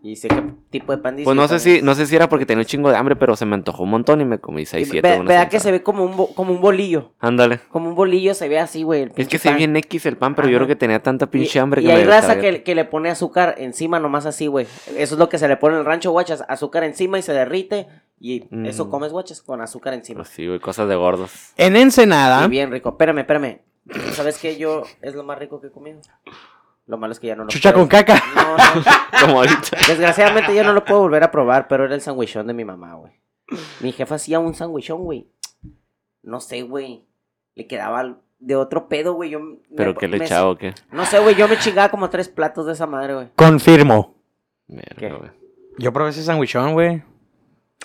[0.03, 1.25] Y sé qué tipo de pan dice.
[1.25, 3.35] Pues no sé si, no sé si era porque tenía un chingo de hambre, pero
[3.35, 5.49] se me antojó un montón y me comí Y 6, ve- 7 de una Vea
[5.49, 7.11] que se ve como un, bo- como un bolillo.
[7.19, 7.59] Ándale.
[7.69, 9.09] Como un bolillo se ve así, güey.
[9.15, 11.57] Es que se ve bien X el pan, pero yo creo que tenía tanta pinche
[11.57, 14.47] y, hambre y que hay me raza que, que le pone azúcar encima nomás así,
[14.47, 14.67] güey.
[14.95, 16.45] Eso es lo que se le pone en el rancho, guachas.
[16.47, 17.87] Azúcar encima y se derrite.
[18.19, 18.65] Y Mm.
[18.65, 20.19] eso comes, guachas, con azúcar encima.
[20.21, 21.53] Pues sí, güey, cosas de gordos.
[21.57, 22.45] En Ensenada.
[22.45, 22.89] Y bien rico.
[22.89, 23.61] Espérame, espérame.
[24.13, 24.57] ¿Sabes qué?
[24.57, 26.01] Yo es lo más rico que he comido.
[26.87, 28.21] Lo malo es que ya no lo Chucha puedo- con caca.
[28.35, 28.83] No, no.
[29.21, 29.77] Como ahorita.
[29.87, 32.95] Desgraciadamente ya no lo puedo volver a probar, pero era el sandwichón de mi mamá,
[32.95, 33.13] güey.
[33.81, 35.27] Mi jefa hacía un sandwichón, güey.
[36.23, 37.05] No sé, güey.
[37.55, 39.29] Le quedaba de otro pedo, güey.
[39.31, 40.73] Yo me- ¿Pero qué le me- echaba o qué?
[40.91, 41.35] No sé, güey.
[41.35, 43.29] Yo me chingaba como tres platos de esa madre, güey.
[43.35, 44.15] Confirmo.
[44.97, 45.09] ¿Qué?
[45.13, 45.31] güey.
[45.77, 47.03] Yo probé ese sandwichón, güey.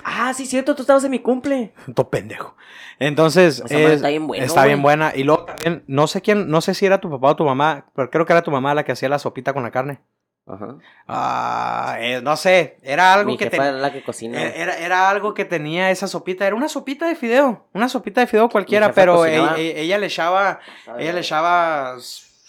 [0.05, 0.75] Ah, sí, cierto.
[0.75, 1.73] Tú estabas en mi cumple.
[1.95, 2.57] Todo pendejo.
[2.99, 5.13] Entonces, Esa madre es- está bien bueno, está bien buena.
[5.15, 7.87] Y luego también, no sé quién, no sé si era tu papá o tu mamá,
[7.95, 10.01] pero creo que era tu mamá la que hacía la sopita con la carne.
[10.45, 10.77] Ajá.
[11.07, 13.69] Ah, eh, no sé, era algo Mi que jefa tenía.
[13.71, 14.43] era la que cocina.
[14.43, 18.49] Era, algo que tenía esa sopita, era una sopita de fideo, una sopita de fideo
[18.49, 20.59] cualquiera, pero ella, ella le echaba,
[20.99, 21.95] ella le echaba,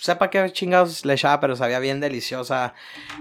[0.04, 2.74] sepa qué chingados le echaba, pero sabía bien deliciosa.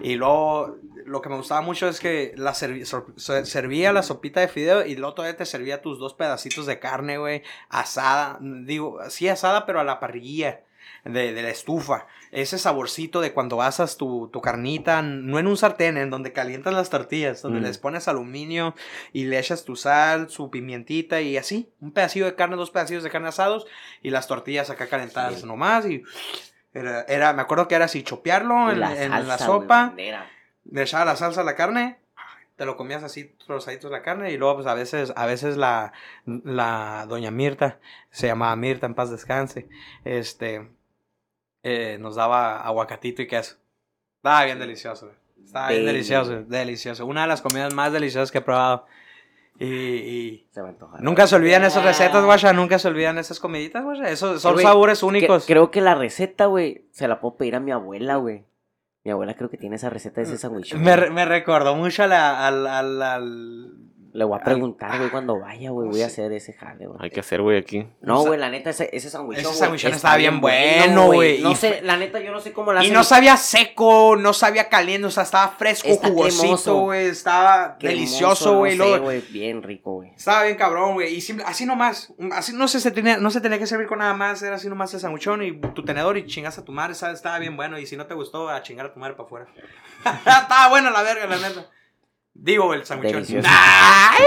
[0.03, 0.77] Y luego,
[1.07, 5.15] lo que me gustaba mucho es que la servía la sopita de fideo y luego
[5.15, 9.85] todavía te servía tus dos pedacitos de carne, güey, asada, digo, sí asada, pero a
[9.85, 10.63] la parrilla.
[11.05, 15.57] De, de la estufa, ese saborcito de cuando asas tu, tu carnita, no en un
[15.57, 17.63] sartén, en donde calientas las tortillas, donde Mm.
[17.65, 18.75] les pones aluminio
[19.13, 23.03] y le echas tu sal, su pimientita y así, un pedacito de carne, dos pedacitos
[23.03, 23.67] de carne asados
[24.01, 25.47] y las tortillas acá calentadas Sí.
[25.47, 26.03] nomás y
[26.75, 30.31] era, era, me acuerdo que era así, chopearlo en, la en sopa, bandera.
[30.65, 31.99] le echaba la salsa a la carne,
[32.57, 35.93] te lo comías así trozaditos la carne y luego pues a veces, a veces la,
[36.25, 37.79] la doña Mirta,
[38.11, 39.69] se llamaba Mirta, en paz descanse,
[40.05, 40.71] este,
[41.63, 43.57] eh, nos daba aguacatito y queso.
[44.17, 45.13] Estaba bien delicioso.
[45.43, 47.07] Estaba bien delicioso, delicioso.
[47.07, 48.87] Una de las comidas más deliciosas que he probado.
[49.59, 50.99] Y, y Se me antoja.
[51.01, 54.09] nunca se olvidan esas recetas, guacha, nunca se olvidan esas comiditas, guacha.
[54.11, 55.45] Esos son sabores Que- únicos.
[55.47, 58.45] creo que la receta, güey, se la puedo pedir a mi abuela, güey.
[59.05, 60.75] Mi abuela creo que tiene esa receta de ese sándwich.
[60.75, 63.73] Me, me recordó mucho a la- al, al, al-
[64.15, 65.89] Le voy a preguntar, güey, cuando vaya, güey.
[65.89, 66.99] Voy a hacer ese jale, güey.
[67.01, 67.89] Hay que hacer, güey, aquí.
[68.03, 69.39] No, güey, la neta, ese, ese sándwich.
[69.39, 72.75] ese sandwichón estaba bien bueno, güey, No y sé, la neta, yo no sé cómo
[72.75, 72.93] la Y hacen.
[72.95, 77.07] no sabía seco, no sabía caliente, o sea, estaba fresco, Está jugosito, güey.
[77.07, 78.77] Estaba Cremoso, delicioso, no güey.
[78.77, 80.11] luego- güey, bien rico, güey.
[80.15, 81.15] Estaba bien cabrón, güey.
[81.15, 82.13] Y simple- así nomás.
[82.33, 84.43] Así no se, se tenía, no se tenía que servir con nada más.
[84.43, 86.95] Era así nomás el sanguchón y tu tenedor y chingas a tu madre.
[86.95, 87.17] ¿sabes?
[87.17, 87.79] Estaba bien bueno.
[87.79, 89.47] Y si no te gustó, a chingar a tu madre para afuera.
[90.05, 91.67] Estaba bueno la verga, la neta.
[92.35, 92.83] Digo, el.
[93.45, 94.25] ¡Ay!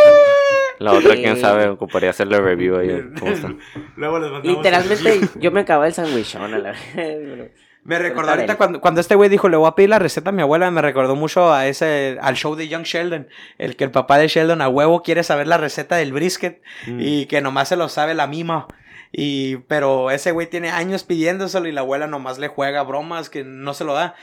[0.79, 2.87] La otra, quién sabe, ocuparía hacerle review ahí.
[4.43, 7.51] Literalmente, yo me acabé el sandwichón a la vez.
[7.83, 8.57] Me recordó ahorita bien.
[8.57, 10.81] cuando, cuando este güey dijo, le voy a pedir la receta a mi abuela, me
[10.81, 13.27] recordó mucho a ese, al show de Young Sheldon,
[13.59, 16.99] el que el papá de Sheldon a huevo quiere saber la receta del brisket Mm.
[16.99, 18.67] y que nomás se lo sabe la mima.
[19.11, 23.43] Y, pero ese güey tiene años pidiéndoselo y la abuela nomás le juega bromas que
[23.43, 24.15] no se lo da.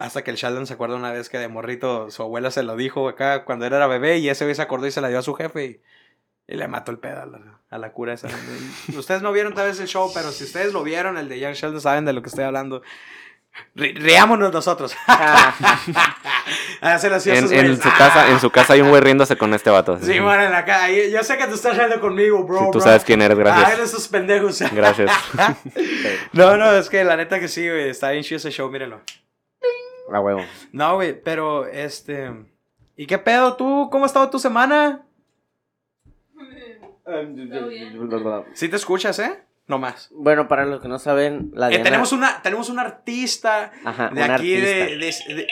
[0.00, 2.74] Hasta que el Sheldon se acuerda una vez que de morrito su abuela se lo
[2.74, 5.18] dijo acá cuando él era bebé y ese güey se acordó y se la dio
[5.18, 5.80] a su jefe y,
[6.52, 7.38] y le mató el pedo a la,
[7.68, 8.28] a la cura esa.
[8.96, 11.54] Ustedes no vieron tal vez el show, pero si ustedes lo vieron, el de Young
[11.54, 12.82] Sheldon, saben de lo que estoy hablando.
[13.76, 14.94] Ri- Riámonos nosotros.
[16.82, 19.98] En, su casa, en su casa hay un güey riéndose con este vato.
[20.00, 20.90] Sí, bueno, en la.
[20.90, 22.58] Yo sé que tú estás riendo conmigo, bro.
[22.58, 22.80] Sí, tú bro.
[22.80, 23.76] sabes quién eres, gracias.
[23.78, 24.60] de esos pendejos.
[24.72, 25.10] Gracias.
[26.32, 27.90] no, no, es que la neta que sí, güey.
[27.90, 29.00] Está bien chido ese show, mírenlo.
[30.12, 30.40] A huevo.
[30.72, 32.30] No, güey, pero este.
[32.96, 33.88] ¿Y qué pedo tú?
[33.90, 35.02] ¿Cómo ha estado tu semana?
[38.54, 39.42] Sí te escuchas, ¿eh?
[39.66, 40.10] No más.
[40.12, 41.84] Bueno, para los que no saben, la Eh, Diana...
[41.84, 44.68] tenemos, una, tenemos un artista Ajá, de un aquí artista.
[44.68, 45.46] de, de-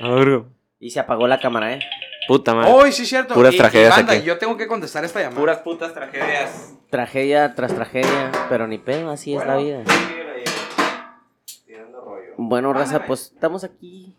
[0.00, 0.44] de-
[0.80, 1.80] Y se apagó la cámara, ¿eh?
[2.26, 2.72] Puta madre.
[2.72, 3.34] Hoy sí, cierto.
[3.34, 4.24] Puras Y- y tragedias banda, aquí.
[4.24, 5.62] Yo tengo que contestar esta llamada.
[5.62, 6.74] putas tragedias.
[6.90, 9.82] Tragedia tras tragedia, pero ni pedo, así es la vida.
[12.48, 14.16] Bueno, raza, pues estamos aquí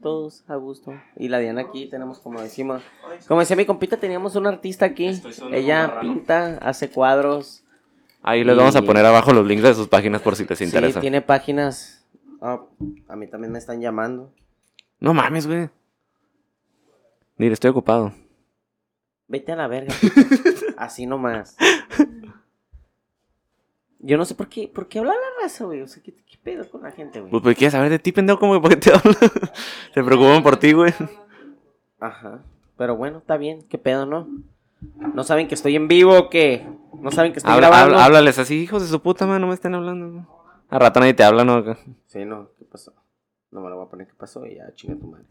[0.00, 0.94] todos a gusto.
[1.16, 2.82] Y la Diana aquí tenemos, como decimos,
[3.28, 5.20] como decía mi compita, teníamos un artista aquí.
[5.52, 7.64] Ella pinta, hace cuadros,
[8.22, 10.94] Ahí les vamos a poner abajo los links de sus páginas por si les interesa.
[10.94, 12.04] Sí, tiene páginas.
[12.42, 12.60] Ah,
[13.08, 14.32] a mí también me están llamando.
[14.98, 15.70] No mames, güey.
[17.38, 18.12] Mire, estoy ocupado.
[19.26, 19.94] Vete a la verga.
[20.76, 21.56] Así nomás.
[24.02, 25.82] Yo no sé por qué, por qué habla la raza, güey.
[25.82, 27.30] O sea, ¿qué, qué pedo con la gente, güey?
[27.30, 29.12] Pues, pues quieres saber de ti, pendejo, ¿cómo por qué te hablo?
[29.94, 30.92] Se preocupan por ti, güey.
[31.98, 32.40] Ajá.
[32.78, 33.62] Pero bueno, está bien.
[33.68, 34.26] ¿Qué pedo, no?
[35.14, 36.66] ¿No saben que estoy en vivo o qué?
[36.98, 37.94] ¿No saben que estoy Habla- grabando?
[37.96, 40.10] habla- háblales así, hijos de su puta madre, no me estén hablando.
[40.10, 40.24] güey.
[40.70, 41.62] A rato nadie te habla, ¿no?
[42.06, 42.48] Sí, no.
[42.58, 42.94] ¿Qué pasó?
[43.50, 45.24] No me lo voy a poner qué pasó y ya chinga tu madre.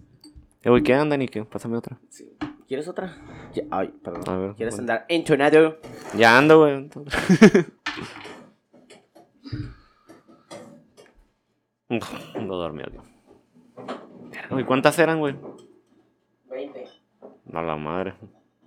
[0.62, 1.44] Eh, güey, ¿qué andan y qué?
[1.46, 1.98] Pásame otra.
[2.10, 2.30] Sí.
[2.68, 3.16] ¿Quieres otra?
[3.54, 4.24] Ya- Ay, perdón.
[4.28, 4.92] A ver, ¿Quieres bueno.
[4.94, 5.78] andar entonado?
[6.16, 6.90] Ya ando, güey.
[12.36, 12.92] Ando dormido.
[12.92, 13.88] güey.
[14.50, 15.36] Güey, ¿cuántas eran, güey?
[16.50, 16.86] 20.
[17.54, 18.14] A la madre.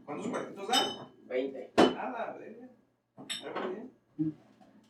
[0.05, 0.87] ¿Cuántos cuartitos dan?
[1.29, 1.73] 20.
[1.77, 2.37] Nada,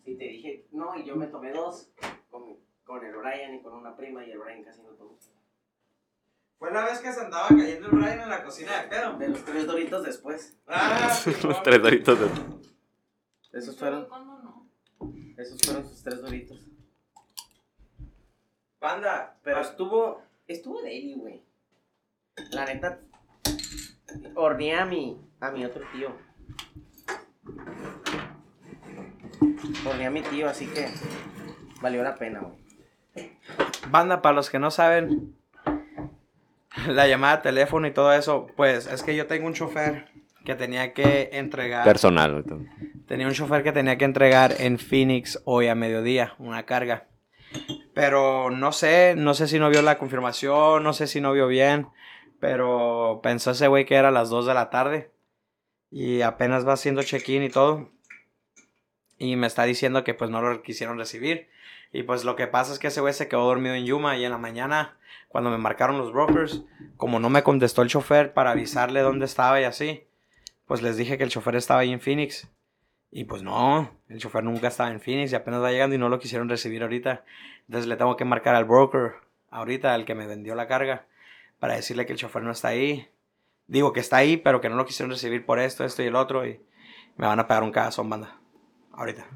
[0.04, 1.90] Sí, te dije, no, y yo me tomé dos
[2.30, 5.18] con, con el Brian y con una prima y el Brian casi no tomó.
[6.58, 9.18] Fue la vez que se andaba cayendo el Brian en la cocina de pedo.
[9.18, 10.58] De los tres doritos después.
[10.66, 11.10] Ah,
[11.44, 13.58] Los tres doritos de...
[13.58, 14.08] Esos fueron.
[15.36, 16.71] Esos fueron sus tres doritos.
[18.82, 20.22] Banda, Pero estuvo.
[20.48, 21.42] Estuvo daily, güey.
[22.50, 22.98] La neta.
[24.34, 25.20] Horneé a mi.
[25.40, 26.10] A mi otro tío.
[29.86, 30.88] Horneé a mi tío, así que.
[31.80, 33.38] Valió la pena, güey.
[33.88, 35.36] Banda, para los que no saben,
[36.88, 40.08] la llamada de teléfono y todo eso, pues es que yo tengo un chofer
[40.44, 41.84] que tenía que entregar.
[41.84, 42.44] Personal.
[43.06, 47.06] Tenía un chofer que tenía que entregar en Phoenix hoy a mediodía, una carga.
[47.94, 51.46] Pero no sé, no sé si no vio la confirmación, no sé si no vio
[51.46, 51.88] bien,
[52.40, 55.12] pero pensó ese güey que era a las 2 de la tarde
[55.92, 57.90] y apenas va haciendo check-in y todo.
[59.18, 61.48] Y me está diciendo que pues no lo quisieron recibir.
[61.92, 64.24] Y pues lo que pasa es que ese güey se quedó dormido en Yuma y
[64.24, 64.96] en la mañana,
[65.28, 66.64] cuando me marcaron los brokers,
[66.96, 70.04] como no me contestó el chofer para avisarle dónde estaba y así,
[70.66, 72.48] pues les dije que el chofer estaba ahí en Phoenix.
[73.10, 76.08] Y pues no, el chofer nunca estaba en Phoenix y apenas va llegando y no
[76.08, 77.24] lo quisieron recibir ahorita.
[77.68, 79.14] Entonces le tengo que marcar al broker,
[79.50, 81.06] ahorita, al que me vendió la carga,
[81.58, 83.08] para decirle que el chofer no está ahí.
[83.66, 86.16] Digo que está ahí, pero que no lo quisieron recibir por esto, esto y el
[86.16, 86.46] otro.
[86.46, 86.60] Y
[87.16, 88.36] me van a pagar un cagazón, banda.
[88.92, 89.26] Ahorita.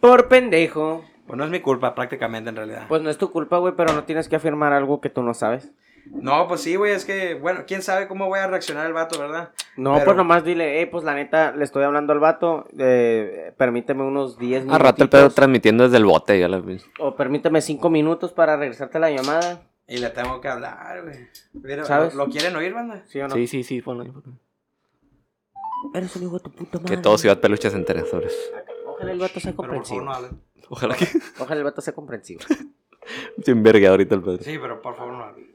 [0.00, 1.04] Por pendejo.
[1.26, 2.86] Pues no es mi culpa, prácticamente, en realidad.
[2.88, 5.32] Pues no es tu culpa, güey, pero no tienes que afirmar algo que tú no
[5.32, 5.70] sabes.
[6.06, 9.18] No, pues sí, güey, es que, bueno, quién sabe cómo voy a reaccionar el vato,
[9.18, 9.50] ¿verdad?
[9.76, 13.52] No, Pero- pues nomás dile, eh, pues la neta, le estoy hablando al vato, eh,
[13.56, 14.82] permíteme unos 10 A minutos.
[14.82, 16.78] rato el pedo transmitiendo desde el bote, ya la vi.
[16.98, 19.62] O permíteme 5 minutos para regresarte la llamada.
[19.86, 21.84] Y le tengo que hablar, güey.
[21.84, 22.14] ¿Sabes?
[22.14, 23.02] ¿Lo, lo quieren oír, banda?
[23.06, 23.34] ¿Sí o no?
[23.34, 24.12] Sí, sí, sí, ponlo ahí.
[25.94, 26.96] Eres un hijo de tu puta madre.
[26.96, 28.36] Que todo Ciudad Peluche se entere sobre eso.
[28.86, 30.04] Ojalá el vato sea Pero por favor comprensivo.
[30.30, 30.40] no.
[30.68, 31.06] Ojalá que...
[31.40, 32.40] Ojalá el vato sea comprensivo.
[33.44, 34.38] Sin verga ahorita el pedo.
[34.38, 35.50] Sí, pero por favor no hablen.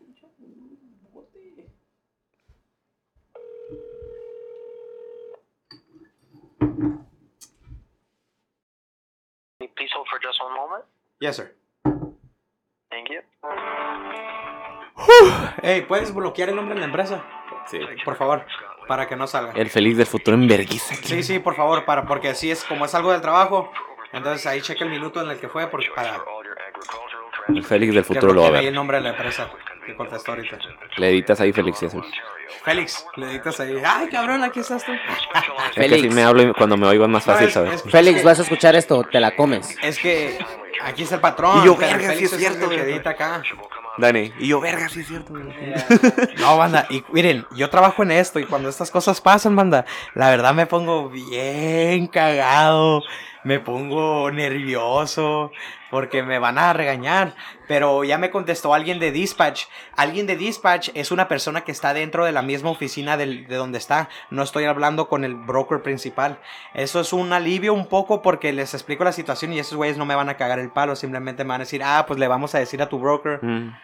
[9.75, 10.83] Please hold for just one moment.
[11.19, 11.53] Yes, sir.
[12.89, 13.21] Thank you.
[15.61, 17.23] Ey, ¿puedes bloquear el nombre de la empresa?
[17.67, 17.79] Sí.
[18.03, 18.45] Por favor,
[18.87, 19.53] para que no salga.
[19.53, 20.95] El feliz del futuro en verguiza.
[20.95, 23.71] Sí, sí, por favor, para, porque así es, como es algo del trabajo,
[24.13, 26.21] entonces ahí checa el minuto en el que fue, porque para
[27.49, 28.73] El Félix del futuro lo va a ahí el ver.
[28.73, 29.49] nombre de la empresa
[29.85, 30.57] que contestó ahorita.
[30.97, 32.01] Le editas ahí Félix y eso.
[32.63, 34.91] Félix, le dictas ahí, ay cabrón, aquí estás tú.
[35.75, 37.83] Es que si me hablo y cuando me oigo es más fácil, es- ¿sabes?
[37.85, 39.77] es- Félix, vas a escuchar esto, te la comes.
[39.81, 40.39] Es que
[40.83, 41.61] aquí está el patrón.
[41.61, 43.41] Y yo, verga, sí es cierto, que acá.
[43.97, 44.33] Dani.
[44.39, 45.33] Y yo, verga, sí es cierto.
[46.39, 50.29] No, banda, y miren, yo trabajo en esto y cuando estas cosas pasan, banda, la
[50.29, 53.01] verdad me pongo bien cagado,
[53.43, 55.51] me pongo nervioso
[55.91, 57.35] porque me van a regañar,
[57.69, 59.65] pero ya me contestó alguien de Dispatch.
[59.95, 63.55] Alguien de Dispatch es una persona que está dentro de la misma oficina del- de
[63.55, 66.39] donde está, no estoy hablando con el broker principal.
[66.73, 70.05] Eso es un alivio un poco porque les explico la situación y esos güeyes no
[70.05, 72.53] me van a cagar el palo, simplemente me van a decir, ah, pues le vamos
[72.53, 73.43] a decir a tu broker.
[73.43, 73.75] Mm.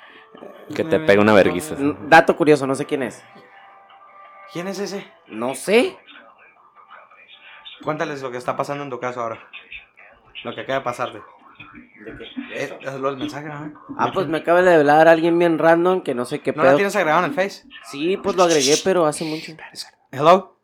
[0.75, 1.73] Que te pega una verguiza.
[1.75, 3.23] Mm, Dato curioso, no sé quién es.
[4.53, 5.11] ¿Quién es ese?
[5.27, 5.97] No sé.
[7.83, 9.39] Cuéntales lo que está pasando en tu caso ahora.
[10.43, 11.21] Lo que acaba de pasarte.
[12.53, 13.73] Eh, es lo del mensaje, ¿no?
[13.97, 16.69] Ah, pues me acaba de hablar alguien bien random que no sé qué ¿No la
[16.69, 16.77] pedo.
[16.77, 17.63] tienes agregado en el Face?
[17.85, 19.53] Sí, pues lo agregué, pero hace mucho.
[20.11, 20.57] Hello?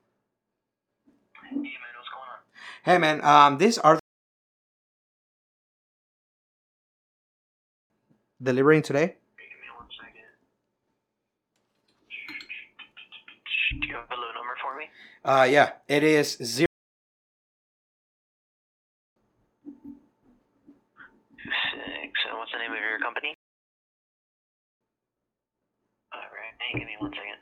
[2.84, 4.00] Hey man, um, these are
[8.42, 9.16] delivering today?
[13.82, 14.86] Do you have a low number for me?
[15.26, 16.68] Uh, yeah, it is zero.
[21.44, 22.14] Six.
[22.30, 23.36] And what's the name of your company?
[26.14, 26.56] All right.
[26.64, 27.40] Hey, give me one second.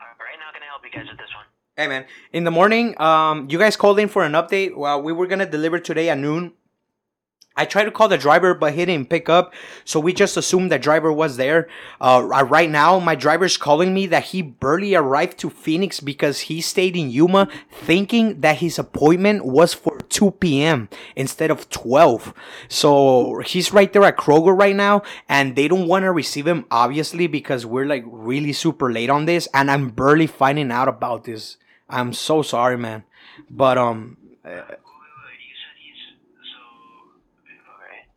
[0.00, 0.38] All right.
[0.40, 1.46] Now, can I help you guys with this one?
[1.82, 4.76] Hey man, in the morning, um, you guys called in for an update.
[4.76, 6.52] Well, we were gonna deliver today at noon.
[7.56, 9.52] I tried to call the driver, but he didn't pick up,
[9.84, 11.68] so we just assumed the driver was there.
[12.00, 16.60] Uh, right now, my driver's calling me that he barely arrived to Phoenix because he
[16.60, 20.88] stayed in Yuma, thinking that his appointment was for 2 p.m.
[21.16, 22.32] instead of 12.
[22.68, 26.64] So he's right there at Kroger right now, and they don't want to receive him,
[26.70, 31.24] obviously, because we're like really super late on this, and I'm barely finding out about
[31.24, 31.56] this.
[31.92, 33.04] I'm so sorry, man.
[33.50, 36.02] But um, Wait, wait, wait, you said he's
[36.42, 36.62] so
[37.68, 38.08] alright.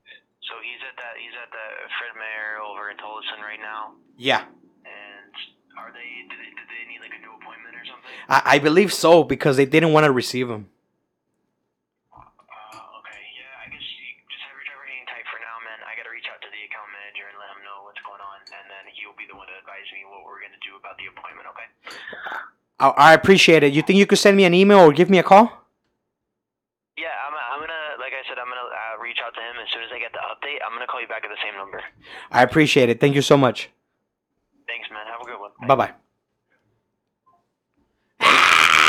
[0.47, 1.65] So he's at that he's at the
[1.99, 3.93] Fred Mayer over in Tolleson right now.
[4.17, 4.47] yeah.
[4.87, 5.31] And
[5.77, 8.09] are they did they did they need like a new appointment or something?
[8.31, 10.71] I, I believe so because they didn't want to receive him.
[12.09, 12.23] Uh,
[13.03, 15.77] okay, yeah, I guess you just have your driver hang tight for now, man.
[15.83, 18.39] I gotta reach out to the account manager and let him know what's going on,
[18.49, 21.11] and then he'll be the one to advise me what we're gonna do about the
[21.11, 21.67] appointment, okay?
[22.79, 23.73] I, I appreciate it.
[23.73, 25.45] You think you could send me an email or give me a call?
[26.97, 29.71] Yeah, I'm, I'm gonna, like I said, I'm gonna uh, reach out to him as
[29.73, 30.59] soon as I get the update.
[30.65, 31.81] I'm gonna call you back at the same number.
[32.31, 32.99] I appreciate it.
[32.99, 33.69] Thank you so much.
[34.67, 35.05] Thanks, man.
[35.07, 35.51] Have a good one.
[35.67, 35.93] Bye bye.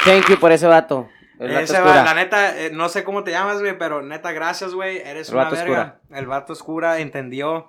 [0.04, 1.08] Thank you por ese vato.
[1.38, 1.94] El vato Ese oscura.
[1.96, 4.98] va- la neta, eh, no sé cómo te llamas, güey, pero neta, gracias, güey.
[4.98, 6.00] Eres El una vato verga.
[6.10, 7.68] El vato oscura entendió.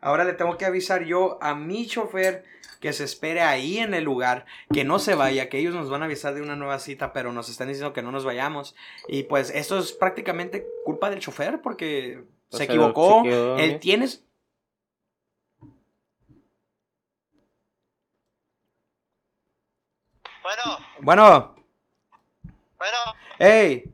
[0.00, 2.44] Ahora le tengo que avisar yo a mi chofer
[2.80, 6.02] que se espere ahí en el lugar, que no se vaya, que ellos nos van
[6.02, 8.76] a avisar de una nueva cita, pero nos están diciendo que no nos vayamos.
[9.08, 13.22] Y pues esto es prácticamente culpa del chofer porque O se sea, equivocó.
[13.24, 14.06] quedó, Él tiene...
[20.42, 20.62] Bueno,
[21.00, 21.54] Bueno,
[22.78, 22.96] bueno,
[23.38, 23.92] hey.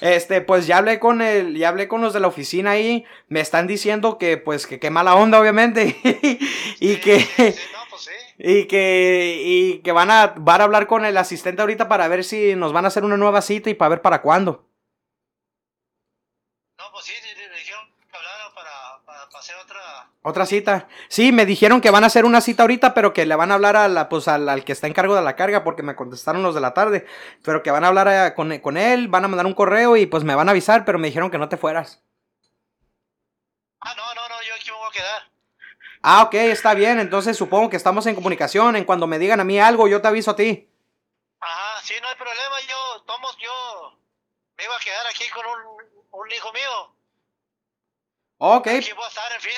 [0.00, 3.40] Este, pues ya hablé con el, ya hablé con los de la oficina ahí, me
[3.40, 5.96] están diciendo que pues que qué mala onda obviamente
[6.80, 7.18] y que
[7.72, 8.10] no, pues sí.
[8.38, 12.24] y que y que van a van a hablar con el asistente ahorita para ver
[12.24, 14.68] si nos van a hacer una nueva cita y para ver para cuándo.
[16.78, 19.80] No, pues sí, le dijeron que hablara para, para, para hacer otra.
[20.28, 20.88] Otra cita.
[21.06, 23.54] Sí, me dijeron que van a hacer una cita ahorita, pero que le van a
[23.54, 25.94] hablar a la, pues, al, al que está en cargo de la carga, porque me
[25.94, 27.06] contestaron los de la tarde.
[27.44, 30.06] Pero que van a hablar eh, con, con él, van a mandar un correo y
[30.06, 32.02] pues me van a avisar, pero me dijeron que no te fueras.
[33.80, 35.30] Ah, no, no, no, yo aquí me voy a quedar.
[36.02, 36.98] Ah, ok, está bien.
[36.98, 38.74] Entonces supongo que estamos en comunicación.
[38.74, 40.68] En cuando me digan a mí algo, yo te aviso a ti.
[41.38, 42.56] Ajá, sí, no hay problema.
[42.68, 43.96] Yo, tomos, yo
[44.58, 46.96] me iba a quedar aquí con un, un hijo mío.
[48.38, 48.66] Ok.
[48.66, 49.52] Aquí voy a estar, en fin,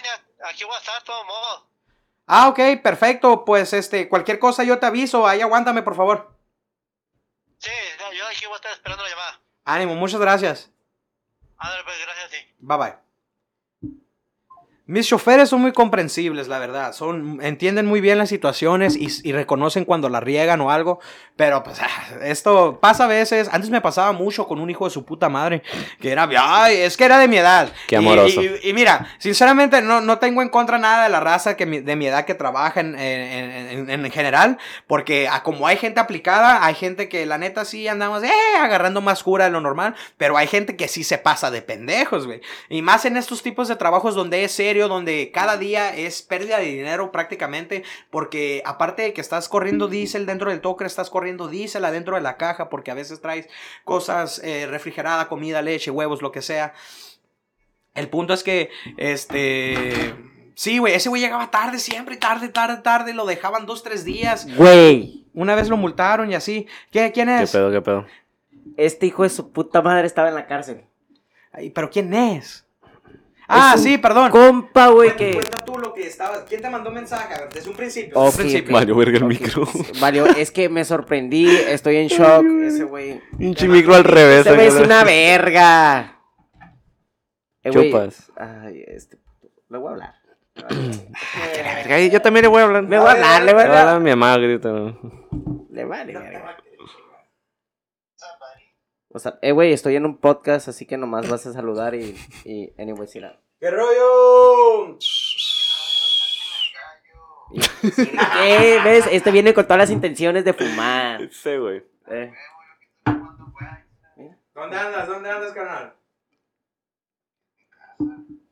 [0.45, 1.64] aquí voy a estar de todos modos.
[2.26, 3.45] Ah, ok, perfecto.
[3.45, 5.26] Pues este, cualquier cosa yo te aviso.
[5.26, 6.36] Ahí aguántame, por favor.
[7.59, 7.70] Sí,
[8.16, 9.41] yo aquí voy a estar esperando la llamada.
[9.64, 10.70] Ánimo, muchas gracias.
[11.57, 12.55] Ándale, pues, gracias a ti.
[12.59, 13.07] Bye bye.
[14.89, 16.95] Mis choferes son muy comprensibles, la verdad.
[16.95, 20.99] Son, entienden muy bien las situaciones y, y reconocen cuando la riegan o algo.
[21.36, 21.89] Pero pues ah,
[22.24, 23.51] esto pasa a veces.
[23.53, 25.62] Antes me pasaba mucho con un hijo de su puta madre.
[26.01, 27.70] Que era, ay, es que era de mi edad.
[27.86, 28.43] Qué Y- amoroso.
[28.43, 31.80] Y, y mira, sinceramente no, no tengo en contra nada de la raza que mi-
[31.80, 34.57] de mi edad que trabaja en, en, en- en general.
[34.86, 39.03] Porque ah, como hay gente aplicada, hay gente que la neta sí andamos eh, agarrando
[39.03, 39.95] más cura de lo normal.
[40.16, 42.41] Pero hay gente que sí se pasa de pendejos, güey.
[42.70, 46.58] Y más en estos tipos de trabajos donde es serio, donde cada día es pérdida
[46.58, 51.48] de dinero prácticamente, porque aparte de que estás corriendo diésel dentro del toque, estás corriendo
[51.48, 53.48] diésel adentro de la caja, porque a veces traes
[53.84, 56.74] cosas eh, refrigerada, comida, leche, huevos, lo que sea.
[57.94, 60.14] El punto es que, este...
[60.54, 64.46] Sí, güey, ese güey llegaba tarde siempre, tarde, tarde, tarde, lo dejaban dos, tres días.
[64.56, 66.66] Güey, Una vez lo multaron y así.
[66.90, 67.52] ¿Qué, ¿Quién ¿Qué es?
[67.52, 68.06] pedo, qué pedo?
[68.76, 70.84] este hijo de su puta madre estaba en la cárcel.
[71.52, 72.64] Ay, ¿Pero quién es?
[73.49, 74.30] Ah, sí, perdón.
[74.30, 75.32] Compa, güey, que...
[75.32, 76.44] Cuenta tú lo que estabas.
[76.49, 77.32] ¿Quién te mandó mensaje?
[77.34, 78.11] A ver, desde un principio.
[78.14, 78.72] desde Ok, un principio.
[78.74, 79.68] Valió verga el Ok, micro.
[80.01, 82.44] Valió, es que me sorprendí, estoy en shock.
[82.62, 83.20] Ese güey.
[83.38, 84.40] Pinche micro al revés.
[84.46, 86.20] Ese güey es una verga.
[87.62, 88.30] Eh, güey, Chupas.
[88.36, 89.18] Ay, este.
[89.70, 90.14] Le voy a hablar.
[91.88, 92.84] Ay, Yo también le voy a hablar.
[92.84, 93.96] Le voy a hablar, le voy a Le voy a hablar hablar.
[93.96, 94.70] a mi mamá, grita.
[95.70, 96.57] Le vale, verga.
[99.11, 102.16] O sea, eh, güey, estoy en un podcast, así que nomás vas a saludar y.
[102.44, 104.98] y anyways, sí, la- ¡Qué rollo!
[107.52, 108.80] ¿Qué?
[108.84, 109.06] ¿Ves?
[109.11, 111.20] Este viene con todas las intenciones de fumar.
[111.32, 111.84] Sí, güey.
[112.09, 112.32] Eh.
[114.54, 115.06] ¿Dónde andas?
[115.09, 115.94] ¿Dónde andas, carnal?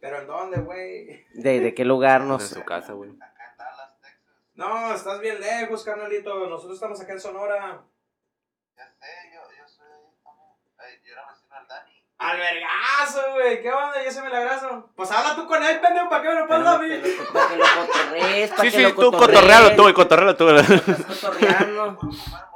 [0.00, 1.26] ¿Pero en dónde, güey?
[1.34, 2.44] ¿De, de qué lugar En nos.?
[2.48, 3.10] su casa, güey.
[4.54, 6.48] No, estás bien lejos, carnalito.
[6.48, 7.82] Nosotros estamos acá en Sonora.
[8.76, 9.40] Ya sé, yo,
[12.26, 13.62] Al vergazo, güey.
[13.62, 14.02] ¿Qué onda?
[14.02, 14.88] Ya se me la abrazo.
[14.96, 16.88] Pues habla tú con él, pendejo, para que me lo pasas a mí.
[17.32, 19.38] Para que lo cotorrees, para Sí, que sí, lo tú cotorrees.
[19.40, 20.48] cotorrealo tú, güey, cotorrealo tú.
[20.50, 21.98] Estás cotorreando.
[22.00, 22.10] Por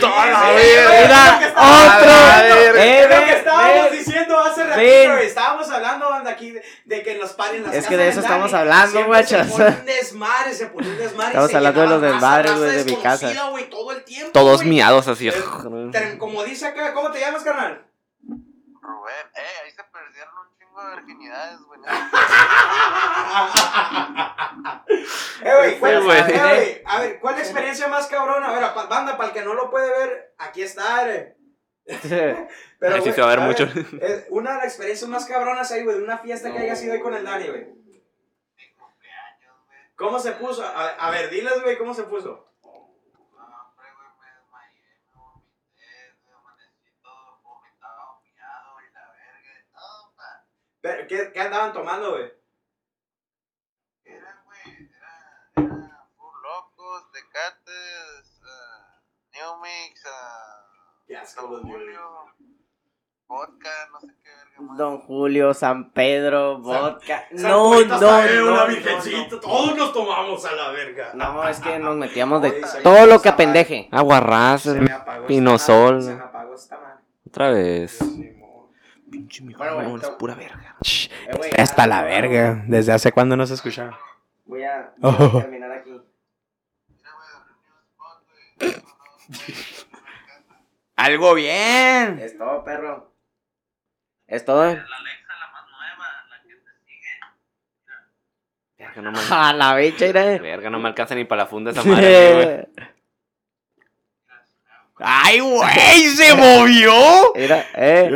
[0.00, 2.10] Toda la estábamos otro.
[2.10, 5.16] hablando, es lo que estábamos diciendo hace ratito.
[5.18, 8.08] Estábamos hablando banda, aquí de, de que en los pares, en las Es que de
[8.08, 9.46] eso estamos hablando, guachas.
[9.46, 11.28] Se pone un desmadre, se pone un desmadre.
[11.28, 13.32] Estamos hablando de los desmadres, güey, de mi casa.
[13.70, 14.32] todo el tiempo.
[14.32, 15.28] Todos miados así.
[15.28, 17.84] Eh, Como dice acá, ¿cómo te llamas, carnal?
[18.80, 19.82] Rubén, eh, ahí se
[20.78, 21.80] chingo de virginidades, güey.
[25.42, 28.48] Eh, güey, ¿cuál Sí, es- eh, güey, a ver, ¿cuál es la experiencia más cabrona?
[28.48, 31.36] A ver, banda, para el que no lo puede ver, aquí está, eh.
[32.78, 33.64] Pero, Ahí sí güey, se va a ver mucho.
[33.64, 36.92] eh, una de las experiencias más cabronas ahí, güey, de una fiesta que haya sido
[36.94, 37.66] ahí con el Dani, güey.
[39.96, 40.64] ¿Cómo se puso?
[40.64, 42.47] A, a ver, diles, güey, ¿cómo se puso?
[50.88, 52.32] Pero, ¿qué, qué andaban tomando, güey?
[54.04, 62.24] Era, güey, era, era Locos, Tecates, uh, New Mix, uh, Qué asco, Don los Julio,
[63.26, 64.78] vodka, no sé qué verga más.
[64.78, 67.26] Don Julio, San Pedro, vodka.
[67.36, 71.12] San No, no, no, una no, todos nos tomamos a la verga.
[71.12, 71.46] no.
[71.46, 73.90] Es que nos metíamos de Oye, todo lo que apendeje.
[73.92, 74.66] Aguarrás,
[75.26, 75.96] Pinosol.
[75.96, 77.04] madre, Se me apagó esta madre.
[77.26, 77.98] Otra vez.
[79.10, 80.76] Pinche Bueno, güey, es pura verga.
[80.82, 82.62] Eh, güey, Hasta ah, la verga.
[82.66, 83.98] ¿Desde hace cuándo no se escuchaba?
[84.44, 85.12] Voy a Oh.
[85.12, 86.00] voy a terminar aquí.
[90.96, 92.18] Algo bien.
[92.18, 93.12] Es todo, perro.
[94.26, 94.64] Es todo.
[94.64, 97.08] La Alexa, la más nueva, la que te sigue.
[98.78, 100.38] Verga, no me, A la bicha, mira.
[100.38, 102.34] verga, no me alcanza ni para la funda esa madre,
[102.74, 102.88] güey.
[105.00, 106.02] ¡Ay, güey!
[106.08, 107.32] ¡Se movió!
[107.36, 108.10] Mira, eh.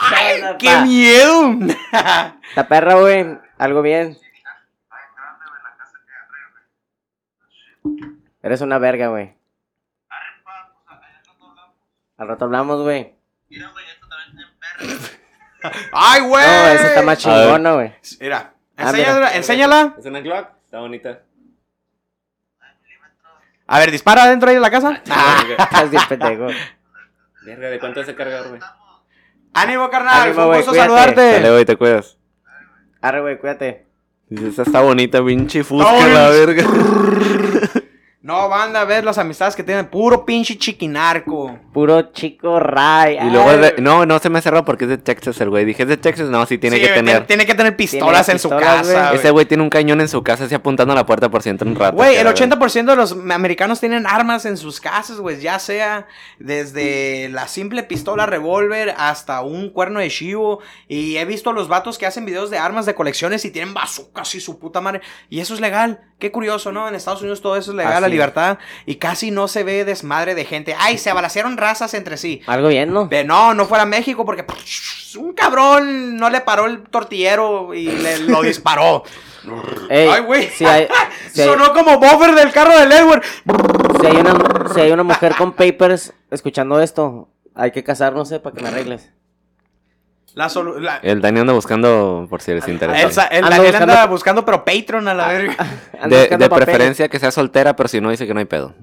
[0.00, 0.80] ¡Ay, qué pa.
[0.82, 1.52] miedo!
[2.56, 3.38] La perra, güey.
[3.58, 4.16] Algo bien.
[8.42, 9.34] Eres una verga, güey.
[12.16, 13.14] Al rato hablamos, güey.
[13.48, 14.88] Mira, güey, esto también está en
[15.70, 15.78] perro.
[15.92, 16.44] ¡Ay, güey!
[16.46, 17.92] No, esa está más chingona, güey.
[18.20, 19.14] Mira, Ah, enséñala.
[19.18, 19.36] mira.
[19.36, 19.94] enséñala.
[19.98, 20.48] ¿Es una Glock?
[20.64, 21.20] Está bonita.
[23.72, 25.00] A ver, dispara adentro ahí de la casa.
[25.58, 26.48] Estás bien pendejo.
[27.46, 28.60] Verga, ¿de cuánto se carga, güey?
[29.54, 30.28] ¡Ánimo, carnal!
[30.28, 30.90] Ánimo, güey, gusto cuídate.
[30.90, 31.32] saludarte.
[31.32, 32.18] Dale, güey, te cuidas.
[33.00, 33.86] Arre, güey, cuídate.
[34.30, 36.64] Esta está bonita, pinche fusca, la verga.
[38.22, 39.86] No, banda, a ver las amistades que tienen.
[39.90, 41.58] Puro pinche chiquinarco.
[41.72, 43.18] Puro chico ray.
[43.20, 45.64] Y luego, de- no, no se me cerró porque es de Texas el güey.
[45.64, 47.26] Dije, es de Texas, no, sí tiene Sí, que tener.
[47.26, 49.12] Tiene que tener pistolas en su pistolas, casa.
[49.12, 51.48] Ese güey tiene un cañón en su casa así apuntando a la puerta por si
[51.48, 51.96] entra un rato.
[51.96, 52.56] Güey, el la verga.
[52.58, 55.40] 80% de los americanos tienen armas en sus casas, güey.
[55.40, 56.06] Ya sea
[56.38, 60.60] desde la simple pistola revólver hasta un cuerno de chivo.
[60.86, 63.74] Y he visto a los vatos que hacen videos de armas de colecciones y tienen
[63.74, 65.00] bazookas y su puta madre.
[65.28, 66.00] Y eso es legal.
[66.20, 66.86] Qué curioso, ¿no?
[66.88, 68.11] En Estados Unidos todo eso es legal, Así.
[68.12, 68.58] Libertad.
[68.86, 70.76] Y casi no se ve desmadre de gente.
[70.78, 72.42] Ay, se abalacieron razas entre sí.
[72.46, 73.08] Algo bien, ¿no?
[73.08, 74.44] Pero no, no fuera México porque
[75.18, 79.02] un cabrón no le paró el tortillero y le lo disparó.
[79.90, 80.48] Ey, Ay, güey.
[80.54, 80.86] Si hay-
[81.34, 83.22] Sonó como buffer del carro del Edward.
[84.00, 88.38] si hay una, si hay una mujer con papers escuchando esto, hay que casarnos, eh,
[88.40, 89.10] para que me arregles.
[90.34, 93.26] La solu- la- El Dani anda buscando por si les interesa.
[93.26, 95.56] el, el Daniel buscando- anda buscando, pero Patreon a la verga.
[96.00, 98.74] Ando De, preferencia que sea soltera, pero si no dice que no hay pedo.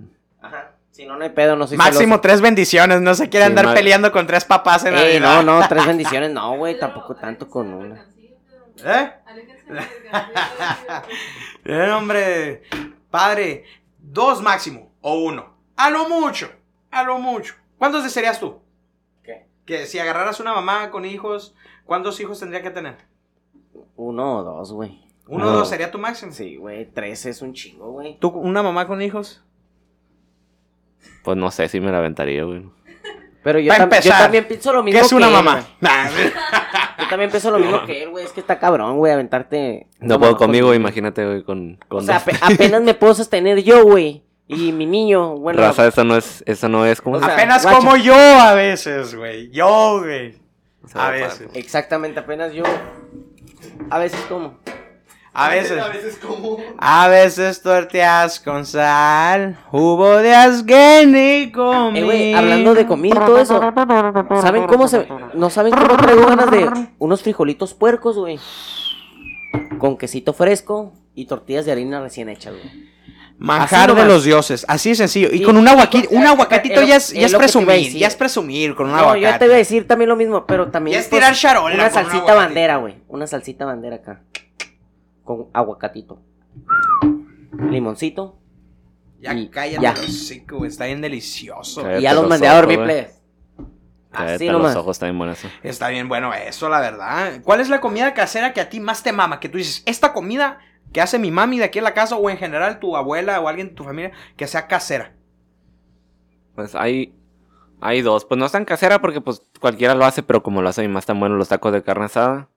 [0.42, 0.72] Ajá.
[0.92, 2.22] Si no, no hay pedo, no soy Máximo celoso.
[2.22, 3.02] tres bendiciones.
[3.02, 5.44] No se quiere Sí, andar peleando con tres papás en Ey, Navidad.
[5.44, 8.06] no, no, tres bendiciones, no, güey, tampoco tanto con una.
[8.86, 9.12] ¿Eh?
[11.64, 12.64] Bien, hombre.
[13.10, 13.64] Padre,
[13.98, 14.92] dos máximo.
[15.02, 15.56] O uno.
[15.78, 16.52] A lo mucho.
[16.92, 17.56] A lo mucho.
[17.78, 18.62] ¿Cuántos desearías tú?
[19.70, 21.54] Que si agarraras una mamá con hijos,
[21.86, 22.96] ¿cuántos hijos tendría que tener?
[23.96, 25.00] Uno o dos, güey.
[25.28, 25.52] Uno No.
[25.52, 26.32] o dos sería tu máximo.
[26.32, 28.18] Sí, güey, tres es un chingo, güey.
[28.20, 29.44] ¿Tú, una mamá con hijos?
[31.24, 32.66] Pues no sé si me la aventaría, güey.
[33.44, 35.54] Pero yo, tam- yo empezar, también pienso lo mismo ¿Qué es una mamá?
[35.60, 35.66] güey.
[35.82, 36.10] Nah,
[36.98, 38.26] Yo también pienso lo mismo que él, güey.
[38.26, 39.86] Es que está cabrón, güey, aventarte.
[40.00, 42.36] No puedo con conmigo, imagínate, güey, con, con O sea, dos.
[42.42, 44.24] apenas me puedo sostener yo, güey.
[44.52, 45.62] Y mi niño, bueno.
[45.62, 47.18] Raza, eso no es, eso no es como...
[47.18, 47.78] O sea, Apenas guacha.
[47.78, 49.52] como yo a veces, güey.
[49.52, 50.36] Yo, güey.
[50.96, 51.48] A veces.
[51.54, 52.64] Exactamente, apenas yo.
[53.92, 54.58] A veces como.
[55.34, 55.80] A veces.
[55.80, 56.58] A veces como...
[56.80, 63.26] A veces torteas con sal, jugo de asgueni con Eh, güey, hablando de comida y
[63.26, 63.62] todo eso.
[64.42, 65.08] ¿Saben cómo se.?
[65.36, 68.40] No saben cómo traigo ganas de unos frijolitos puercos, güey.
[69.78, 72.90] con quesito fresco y tortillas de harina recién hechas, güey.
[73.40, 75.30] Manjar de los dioses, así de sencillo.
[75.32, 78.88] Y con un con- un aguacatito ya es, ya es presumir, ya es presumir con
[78.88, 79.22] un No, aguacate.
[79.22, 80.96] yo te voy a decir también lo mismo, pero también.
[80.96, 82.38] Ya es tirar charola Una un salsita aguacate.
[82.38, 82.96] bandera, güey.
[83.08, 84.22] Una salsita bandera acá.
[85.24, 86.22] Con aguacatito.
[87.70, 88.38] Limoncito.
[89.22, 89.94] Ya y- cállate ya.
[90.50, 91.82] güey, está bien delicioso.
[91.82, 93.22] Cállate Y ya los los mandé a dormir, plebes.
[94.12, 94.76] Así los nomás.
[94.76, 95.48] ojos, está bien bueno eso.
[95.62, 97.42] Está bien bueno eso, la verdad.
[97.44, 99.40] ¿Cuál es la comida casera que a ti más te mama?
[99.40, 100.60] Que tú dices, esta comida
[100.94, 103.48] que hace mi mami de aquí en la casa o en general tu abuela o
[103.48, 105.14] alguien de tu familia que sea casera.
[106.56, 107.14] Pues hay,
[107.82, 108.26] hay dos.
[108.26, 110.88] Pues no es tan casera porque pues cualquiera lo hace, pero como lo hace mi
[110.88, 112.50] mamá están buenos los tacos de carne asada.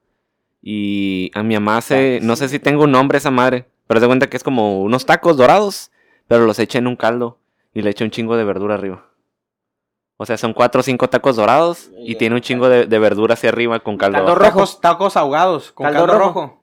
[0.63, 4.07] Y a mi mamá hace, no sé si tengo un nombre esa madre, pero de
[4.07, 5.91] cuenta que es como unos tacos dorados,
[6.29, 7.39] pero los echa en un caldo
[7.75, 9.07] y le echa un chingo de verdura arriba.
[10.19, 13.35] O sea, son cuatro o cinco tacos dorados y tiene un chingo de, de verdura
[13.35, 14.19] hacia arriba con caldo.
[14.19, 14.39] Caldo abajo.
[14.45, 14.51] rojo.
[14.53, 16.41] Tacos, tacos ahogados con caldo, Caldo rojo.
[16.41, 16.62] rojo.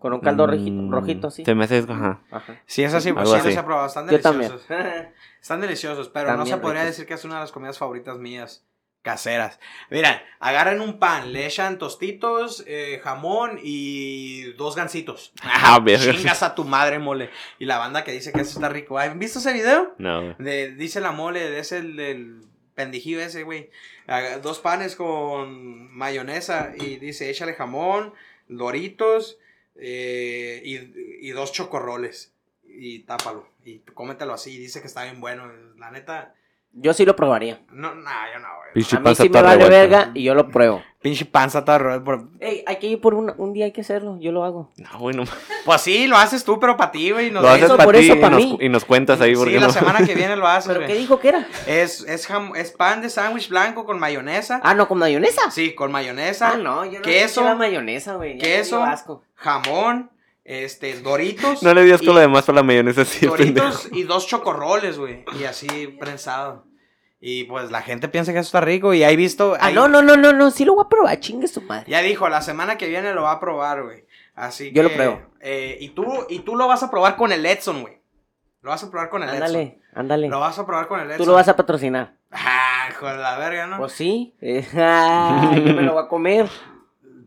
[0.00, 1.44] Con un caldo Mm, rojito, rojito así.
[1.44, 2.20] Se me hace, ajá.
[2.32, 2.60] Ajá.
[2.66, 3.56] Sí, es así, pues sí, los así.
[3.56, 3.86] he probado.
[3.86, 4.50] Están Yo también.
[4.50, 4.76] deliciosos.
[5.40, 6.96] Están deliciosos, pero no se podría ricos.
[6.96, 8.64] decir que es una de las comidas favoritas mías
[9.02, 9.58] caseras.
[9.90, 15.32] Mira, agarran un pan, le echan tostitos, eh, jamón y dos gansitos.
[15.42, 15.82] Ah.
[15.86, 17.30] Chingas a tu madre, mole.
[17.58, 18.98] Y la banda que dice que eso está rico.
[18.98, 19.94] ¿Han visto ese video?
[19.98, 20.34] No.
[20.38, 22.42] De, dice la mole, es el del
[22.74, 23.70] pendijillo ese, güey.
[24.42, 28.12] Dos panes con mayonesa y dice, échale jamón,
[28.48, 29.38] doritos
[29.80, 32.32] eh, y, y dos chocorroles.
[32.64, 33.46] Y tápalo.
[33.64, 34.56] Y cómetelo así.
[34.58, 35.44] Dice que está bien bueno.
[35.78, 36.34] La neta,
[36.72, 37.60] Yo sí lo probaría.
[37.72, 38.70] no, nah, yo no, güey.
[38.74, 39.76] Pinche A mí panza sí me vale revuelta.
[39.98, 40.82] verga y yo lo pruebo.
[41.02, 43.80] Pinche panza toda rota por- Ey, hay que ir por un, un día, hay que
[43.80, 44.18] hacerlo.
[44.20, 44.70] Yo lo hago.
[44.76, 45.24] No, güey, no.
[45.64, 47.30] Pues sí, lo haces tú, pero para ti, güey.
[47.30, 49.34] nos Lo haces eso, para por ti eso, y, pa' y nos cuentas ahí.
[49.34, 49.72] ¿por Sí, qué la no?
[49.72, 50.92] semana que viene lo haces, ¿Pero güey.
[50.92, 51.48] qué dijo que era?
[51.66, 54.60] Es, es, jam- es pan de sándwich blanco con mayonesa.
[54.62, 55.50] Ah, no, con mayonesa.
[55.50, 56.52] Sí, con mayonesa.
[56.52, 58.38] Ah, no, yo no queso, la mayonesa, güey.
[58.38, 58.84] ya queso.
[59.40, 60.10] Jamón,
[60.44, 61.62] este, doritos.
[61.62, 63.96] No le digas con lo demás por la mayonesa así, Doritos pendejo.
[63.96, 65.24] y dos chocorroles, güey.
[65.38, 65.66] Y así
[65.98, 66.66] prensado.
[67.20, 68.94] Y pues la gente piensa que eso está rico.
[68.94, 69.54] Y ahí visto.
[69.60, 71.84] Ah, ahí- no, no, no, no, no, sí lo voy a probar, chingue su madre.
[71.88, 74.06] Ya dijo, la semana que viene lo va a probar, güey.
[74.34, 75.20] Así Yo lo pruebo.
[75.40, 78.00] eh, y, tú, y tú lo vas a probar con el Edson, güey.
[78.62, 79.42] Lo vas a probar con el Edson.
[79.42, 80.28] Ándale, ándale.
[80.28, 81.18] Lo vas a probar con el Edson.
[81.18, 82.16] Tú lo vas a patrocinar.
[82.30, 83.76] Ah, hijo de la verga, ¿no?
[83.78, 84.34] Pues sí.
[84.76, 86.48] Ah, yo me lo voy a comer.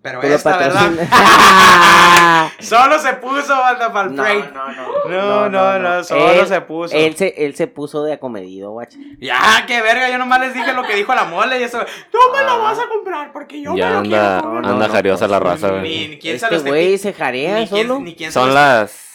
[0.04, 0.92] Pero Tú esta, ¿verdad?
[2.60, 4.54] Solo se puso, banda, para el No, break.
[4.54, 5.10] no, no.
[5.10, 6.94] No, no, no, solo Él- se puso.
[6.96, 8.98] Él se, él se puso de acomedido, guacha.
[9.20, 11.80] Ya, qué verga, yo nomás les dije lo que dijo la mole y eso.
[12.12, 14.62] Tú me lo vas a comprar porque yo Ya me lo anda, quiero comer.
[14.64, 16.08] no, anda no, jariosa no, la raza, Ni, güey.
[16.10, 18.00] ni quién se Este los güey se jarea ni quién- solo.
[18.02, 19.13] ni quién se Son los- las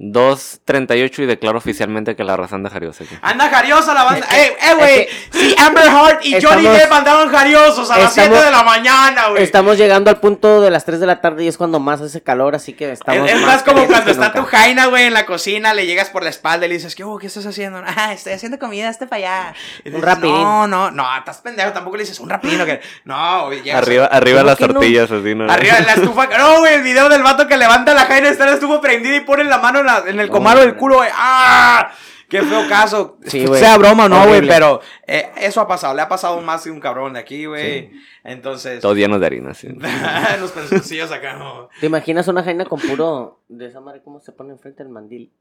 [0.00, 3.14] 2.38 y declaro oficialmente que la raza anda jariosa aquí.
[3.20, 4.26] Anda jariosa la banda.
[4.34, 5.08] ¡Eh, eh, güey!
[5.30, 9.28] Si Amber Heard y Johnny Depp andaron jariosos a las estamos- 7 de la mañana,
[9.28, 9.42] güey.
[9.42, 12.22] Estamos llegando al punto de las 3 de la tarde y es cuando más hace
[12.22, 13.28] calor, así que estamos.
[13.28, 16.22] Es, es más como cuando está tu jaina, güey, en la cocina, le llegas por
[16.22, 17.04] la espalda y le dices, ¿qué?
[17.20, 17.82] ¿qué estás haciendo?
[18.00, 19.54] Ah, estoy haciendo comida, este para allá.
[19.92, 20.32] Un rapidín.
[20.32, 22.64] No, no, no, estás pendejo, tampoco le dices un rapidín.
[22.64, 22.80] Que...
[23.04, 24.66] No, güey, Arriba, arriba ¿Cómo las no?
[24.68, 25.50] tortillas, así, ¿no?
[25.52, 26.26] Arriba de la estufa.
[26.38, 29.20] No, güey, el video del vato que levanta la jaina, está la estufa prendida y
[29.20, 31.10] pone la mano en, la- en el No, comalo del culo, güey.
[31.14, 31.92] ¡Ah!
[32.28, 33.18] Qué feo caso.
[33.26, 33.58] Sí, güey.
[33.60, 35.94] sea broma o no, güey, pero eh, eso ha pasado.
[35.94, 37.90] Le ha pasado más que un cabrón de aquí, güey.
[38.22, 39.66] Entonces, Todos llenos de harina, sí.
[40.40, 41.68] los pensoncillos acá, no.
[41.80, 43.40] ¿Te imaginas una jaina con puro.
[43.48, 45.32] de esa madre, cómo se pone enfrente del mandil?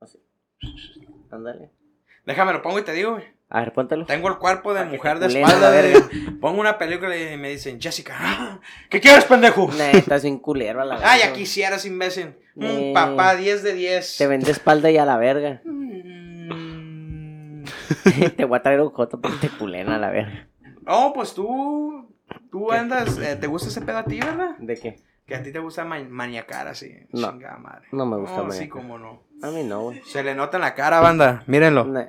[0.00, 0.18] Así.
[1.30, 1.70] Ándale.
[2.26, 3.24] Déjame lo pongo y te digo, güey.
[3.48, 4.04] A ver, póntelo.
[4.06, 5.70] Tengo el cuerpo de mujer de espalda.
[5.70, 6.06] verga.
[6.40, 9.70] Pongo una película y me dicen, Jessica, ah, ¿qué quieres, pendejo?
[9.72, 11.00] Neta, es bien culero a la.
[11.02, 12.34] Ah, ya quisieras, imbécil.
[12.56, 14.16] Mm, Eh, papá, 10 de 10.
[14.18, 15.60] Te vende espalda y a la verga.
[15.64, 17.64] Mm.
[18.36, 20.48] te voy a traer un joto porque te culen a la verga.
[20.86, 22.08] Oh, pues tú.
[22.50, 23.18] Tú andas.
[23.18, 24.56] eh, ¿Te gusta ese pedo a ti, verdad?
[24.58, 24.96] ¿De qué?
[25.26, 26.92] Que a ti te gusta ma- maniacar así.
[27.12, 27.30] No.
[27.32, 27.86] Chingada madre.
[27.92, 28.82] No me gusta No, sí, maniacar.
[28.82, 29.22] como no.
[29.42, 30.00] A mí no, güey.
[30.04, 31.42] Se le nota en la cara, banda.
[31.46, 31.84] Mírenlo.
[31.84, 32.08] No,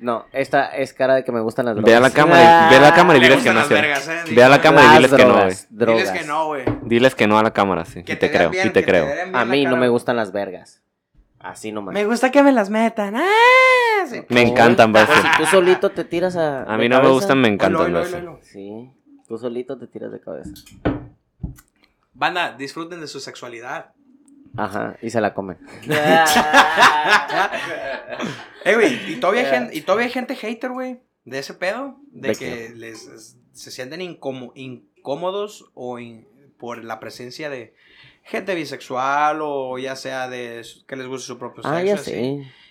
[0.00, 1.90] no, esta es cara de que me gustan las drogas.
[1.90, 3.68] Ve a la cámara, y- ve a la cámara y Le diles que no.
[3.68, 4.20] vergas, eh.
[4.34, 5.54] Ve a la cámara y diles que no, güey.
[5.70, 6.64] Diles que no, güey.
[6.82, 8.02] Diles que no a la cámara, sí.
[8.02, 9.06] Que Y te creo, bien, y te creo.
[9.34, 10.82] A mí no me gustan las vergas.
[11.38, 11.94] Así nomás.
[11.94, 13.16] Me gusta que me las metan.
[13.16, 14.22] Ah, sí.
[14.28, 15.26] Me encantan, Pues Basti.
[15.26, 16.64] si tú solito te tiras a.
[16.64, 18.16] A mí no me gustan, me encantan, Basti.
[18.42, 18.90] Sí,
[19.26, 20.50] tú solito te tiras de cabeza.
[22.12, 23.92] Banda, disfruten de su sexualidad.
[24.56, 25.58] Ajá, y se la comen.
[28.64, 31.96] Eh, güey, y todavía, hay gente, y todavía hay gente hater, güey, de ese pedo,
[32.12, 36.26] de, ¿De que les es- se sienten incómo- incómodos o in-
[36.58, 37.74] por la presencia de
[38.22, 41.74] gente bisexual o ya sea de que les guste su propio sexo.
[41.74, 42.20] ah, ya sé.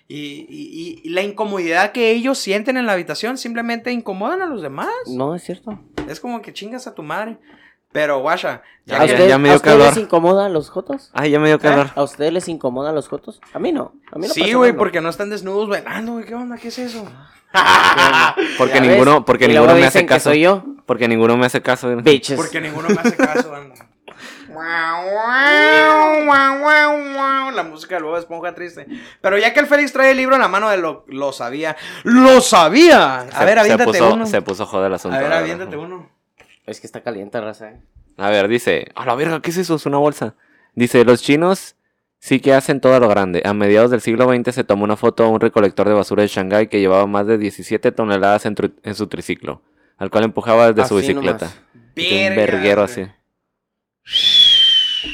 [0.08, 4.62] Y, y- y la incomodidad que ellos sienten en la habitación simplemente incomodan a los
[4.62, 4.90] demás.
[5.08, 5.80] No, es cierto.
[6.08, 7.38] Es como que chingas a tu madre.
[7.92, 9.94] Pero, guacha, ya Ya, ¿A, que- usted- ya me a dio ustedes calor.
[9.96, 11.10] les incomodan los jotos?
[11.14, 11.90] Ay, ya me dio calor.
[11.96, 13.42] ¿A ustedes les incomodan los jotos?
[13.54, 13.94] A mí no.
[14.12, 16.26] A mí no Sí, güey, porque no están desnudos bailando, güey.
[16.26, 16.58] ¿Qué onda?
[16.58, 17.06] ¿Qué es eso?
[18.60, 20.30] Porque ves, ninguno, porque y ninguno me hace caso.
[20.30, 20.64] soy yo.
[20.86, 21.96] Porque ninguno me hace caso.
[21.98, 22.38] Bitches.
[22.38, 23.76] Porque ninguno me hace caso, anda.
[27.56, 28.86] La música de Bob Esponja triste.
[29.22, 31.76] Pero ya que el Félix trae el libro en la mano de lo, lo sabía.
[32.04, 33.22] ¡Lo sabía!
[33.22, 34.26] A Se- ver, se aviéntate puso, uno.
[34.26, 35.18] Se puso joder el asunto.
[35.18, 36.10] A ver, aviéntate uno.
[36.70, 37.72] Es que está caliente, raza.
[37.72, 37.80] eh.
[38.18, 39.76] A ver, dice, a la verga, ¿qué es eso?
[39.76, 40.36] Es una bolsa.
[40.76, 41.76] Dice, los chinos
[42.20, 43.42] sí que hacen todo lo grande.
[43.44, 46.28] A mediados del siglo XX se tomó una foto a un recolector de basura de
[46.28, 48.56] Shanghái que llevaba más de 17 toneladas en,
[48.96, 49.62] su triciclo,
[49.98, 51.50] al cual empujaba desde su bicicleta.
[51.96, 53.08] un verguero así.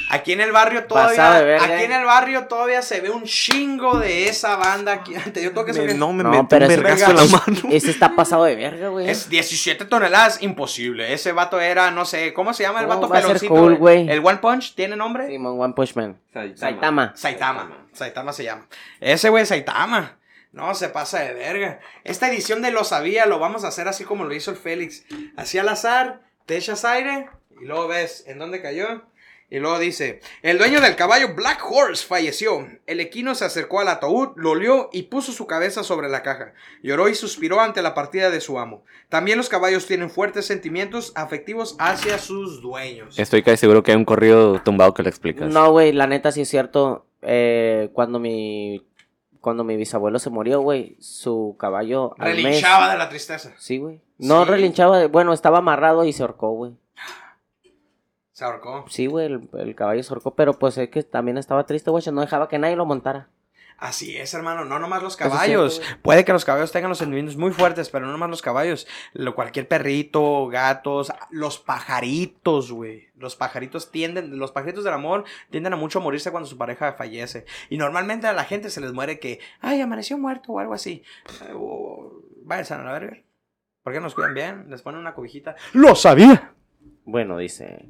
[0.10, 1.42] Aquí en el barrio Pasado de todavía.
[1.46, 1.86] verga, Aquí eh.
[1.86, 4.94] en el barrio todavía se ve un chingo de esa banda.
[4.94, 5.14] Aquí.
[5.34, 7.58] ¿Te dio toque eso Me- no, me No, metí pero un vergazo en la mano.
[7.72, 9.10] Ese está pasado de verga, güey.
[9.10, 11.12] Es 17 toneladas, imposible.
[11.14, 13.54] Ese vato era, no sé, ¿cómo se llama el ¿Cómo vato va a ser peloncito?
[13.54, 14.10] cool, güey?
[14.10, 15.28] El One Punch, ¿tiene nombre?
[15.28, 16.20] Simon One Punch Man.
[16.56, 17.14] Saitama.
[17.16, 17.88] Saitama.
[17.94, 18.68] Saitama se llama.
[19.00, 20.18] Ese güey Saitama.
[20.52, 21.80] No, se pasa de verga.
[22.04, 25.04] Esta edición de Lo Sabía lo vamos a hacer así como lo hizo el Félix.
[25.36, 27.28] Así al azar, te echas aire
[27.62, 29.04] y luego ves en dónde cayó.
[29.56, 32.68] Y luego dice, el dueño del caballo Black Horse falleció.
[32.88, 36.54] El equino se acercó al ataúd, lo olió y puso su cabeza sobre la caja.
[36.84, 38.84] Lloró y suspiró ante la partida de su amo.
[39.08, 43.18] También los caballos tienen fuertes sentimientos afectivos hacia sus dueños.
[43.18, 45.50] Estoy casi seguro que hay un corrido tumbado que le explicas.
[45.50, 47.06] No, güey, la neta sí es cierto.
[47.22, 48.86] Eh, cuando mi
[49.40, 52.44] cuando mi bisabuelo se murió, güey, su caballo al mes.
[52.44, 53.54] Relinchaba de la tristeza.
[53.58, 54.02] Sí, güey.
[54.18, 54.50] No Sí.
[54.50, 56.74] relinchaba, de- bueno, estaba amarrado y se ahorcó, güey.
[58.36, 58.84] Se ahorcó.
[58.90, 62.04] Sí, güey, el, el caballo se ahorcó, pero pues es que también estaba triste, güey,
[62.12, 63.30] no dejaba que nadie lo montara.
[63.78, 65.82] Así es, hermano, no nomás los caballos.
[66.02, 68.88] Puede que los caballos tengan los sentimientos muy fuertes, pero no nomás los caballos.
[69.14, 73.08] Lo, cualquier perrito, gatos, los pajaritos, güey.
[73.16, 76.92] Los pajaritos tienden, los pajaritos del amor tienden a mucho a morirse cuando su pareja
[76.94, 77.46] fallece.
[77.70, 81.04] Y normalmente a la gente se les muere que, ay, amaneció muerto o algo así.
[81.48, 83.18] Eh, o- váyanse a la verga.
[83.82, 84.66] ¿Por qué nos cuidan bien?
[84.70, 85.56] Les ponen una cobijita.
[85.72, 86.54] ¡Lo sabía!
[87.06, 87.86] Bueno, dice.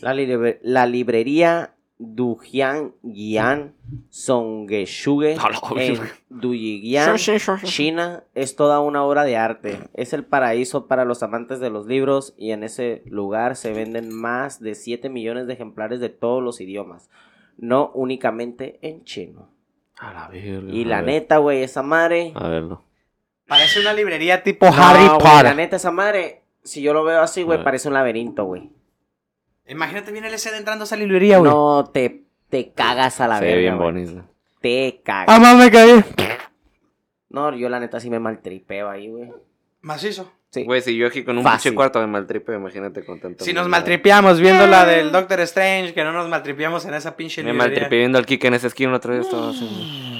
[0.00, 3.74] La, libre- la librería Dujian Gian
[4.10, 6.00] Songeshuge A la en.
[6.28, 7.16] Dujian,
[7.62, 9.78] China, es toda una obra de arte.
[9.94, 14.12] Es el paraíso para los amantes de los libros y en ese lugar se venden
[14.14, 17.08] más de 7 millones de ejemplares de todos los idiomas.
[17.56, 19.48] No únicamente en chino.
[19.96, 20.72] A la verga.
[20.72, 22.32] Y a la ver, neta, güey, esa madre.
[22.34, 22.82] A verlo.
[23.46, 25.44] Parece una librería tipo No, Harry Potter.
[25.44, 28.70] La neta, esa madre, si yo lo veo así, güey, parece un laberinto, güey.
[29.66, 31.50] Imagínate bien el SD entrando a esa librería, güey.
[31.50, 33.60] No te, te cagas a la Se ve verga.
[33.62, 33.92] bien güey.
[34.06, 34.24] bonito.
[34.60, 35.26] Te cagas.
[35.28, 36.04] Ah, mamá, me caí.
[37.30, 39.30] No, yo la neta sí me maltripeo ahí, güey.
[39.80, 40.30] Macizo.
[40.50, 40.62] Sí.
[40.64, 41.70] Güey, si yo aquí con un Fácil.
[41.70, 43.44] pinche cuarto me maltripe, imagínate con tanto.
[43.44, 43.68] Si nos mierda.
[43.70, 47.72] maltripeamos viendo la del Doctor Strange, que no nos maltripeamos en esa pinche Me librería.
[47.74, 49.22] maltripe viendo al Kike en esa esquina otra vez.
[49.26, 50.13] Estaba así.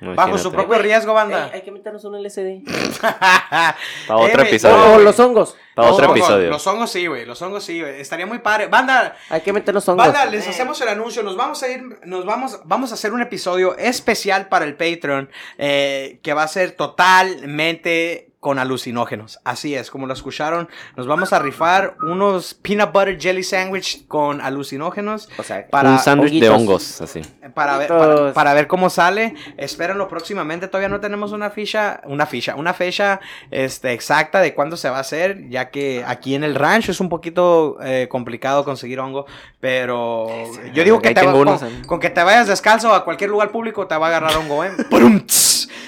[0.00, 1.46] Bajo su propio riesgo, banda.
[1.46, 2.62] Ey, hay que meternos un LCD.
[3.00, 3.76] Para
[4.08, 4.76] otro Eh, episodio.
[4.76, 5.56] no, los hongos.
[5.74, 6.50] Para Los otro hongos, episodio.
[6.50, 7.24] Los hongos sí, güey.
[7.24, 8.00] Los hongos sí, güey.
[8.00, 8.66] Estaría muy padre.
[8.66, 10.04] Banda, Hay que meternos hongos.
[10.06, 11.22] banda, les hacemos el anuncio.
[11.22, 15.30] Nos vamos a ir, nos vamos, vamos a hacer un episodio especial para el Patreon
[15.58, 19.40] eh, que va a ser totalmente con alucinógenos.
[19.42, 20.68] Así es, como lo escucharon.
[20.96, 25.30] Nos vamos a rifar unos peanut butter jelly sandwich con alucinógenos.
[25.38, 27.22] O sea, para un sándwich de hongos, así.
[27.54, 28.18] Para ver, Honguitos.
[28.20, 29.34] para, para ver cómo sale.
[29.56, 30.68] Espérenlo próximamente.
[30.68, 33.18] Todavía no tenemos una ficha, una ficha, una fecha
[33.50, 37.00] este, exacta de cuándo se va a hacer, ya que aquí en el rancho es
[37.00, 39.24] un poquito eh, complicado conseguir hongo.
[39.58, 40.26] Pero
[40.74, 41.82] yo digo que te va- con, ¿eh?
[41.86, 44.72] con que te vayas descalzo a cualquier lugar público te va a agarrar hongo, ¿eh?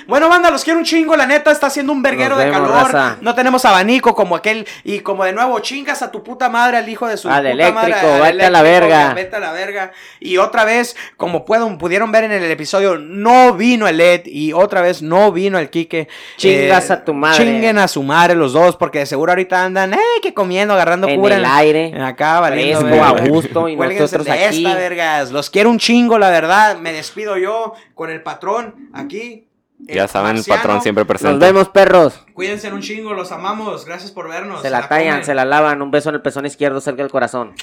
[0.09, 2.93] Bueno, banda, los quiero un chingo, la neta, está haciendo un verguero de vemos, calor.
[2.93, 3.17] raza.
[3.21, 4.67] No tenemos abanico como aquel.
[4.85, 7.51] Y como de nuevo, chingas a tu puta madre, al hijo de su Al puta
[7.51, 8.33] eléctrico, madre.
[8.33, 9.15] vete a la verga.
[9.15, 9.93] Vete a la verga.
[10.21, 14.53] Y otra vez, como puedo, pudieron ver en el episodio, no vino el Ed y
[14.53, 16.09] otra vez no vino el Quique.
[16.37, 17.45] Chingas a tu madre.
[17.45, 21.09] Chinguen a su madre los dos, porque de seguro ahorita andan, eh, que comiendo, agarrando
[21.09, 21.93] En cura el aire.
[22.01, 23.23] Acá, valiendo Fresco, verga.
[23.25, 24.65] a gusto, y nosotros aquí.
[24.65, 25.31] esta, vergas.
[25.31, 26.77] Los quiero un chingo, la verdad.
[26.79, 29.46] Me despido yo con el patrón aquí.
[29.79, 31.45] Ya saben, el patrón siempre Nos presente.
[31.45, 32.25] vemos, perros.
[32.35, 33.85] Cuídense un chingo, los amamos.
[33.85, 34.63] Gracias por vernos.
[34.63, 35.25] Se la tallan, comen.
[35.25, 35.81] se la lavan.
[35.83, 37.55] Un beso en el pezón izquierdo cerca del corazón.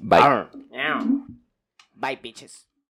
[0.00, 0.20] Bye.
[1.94, 2.65] Bye, bitches.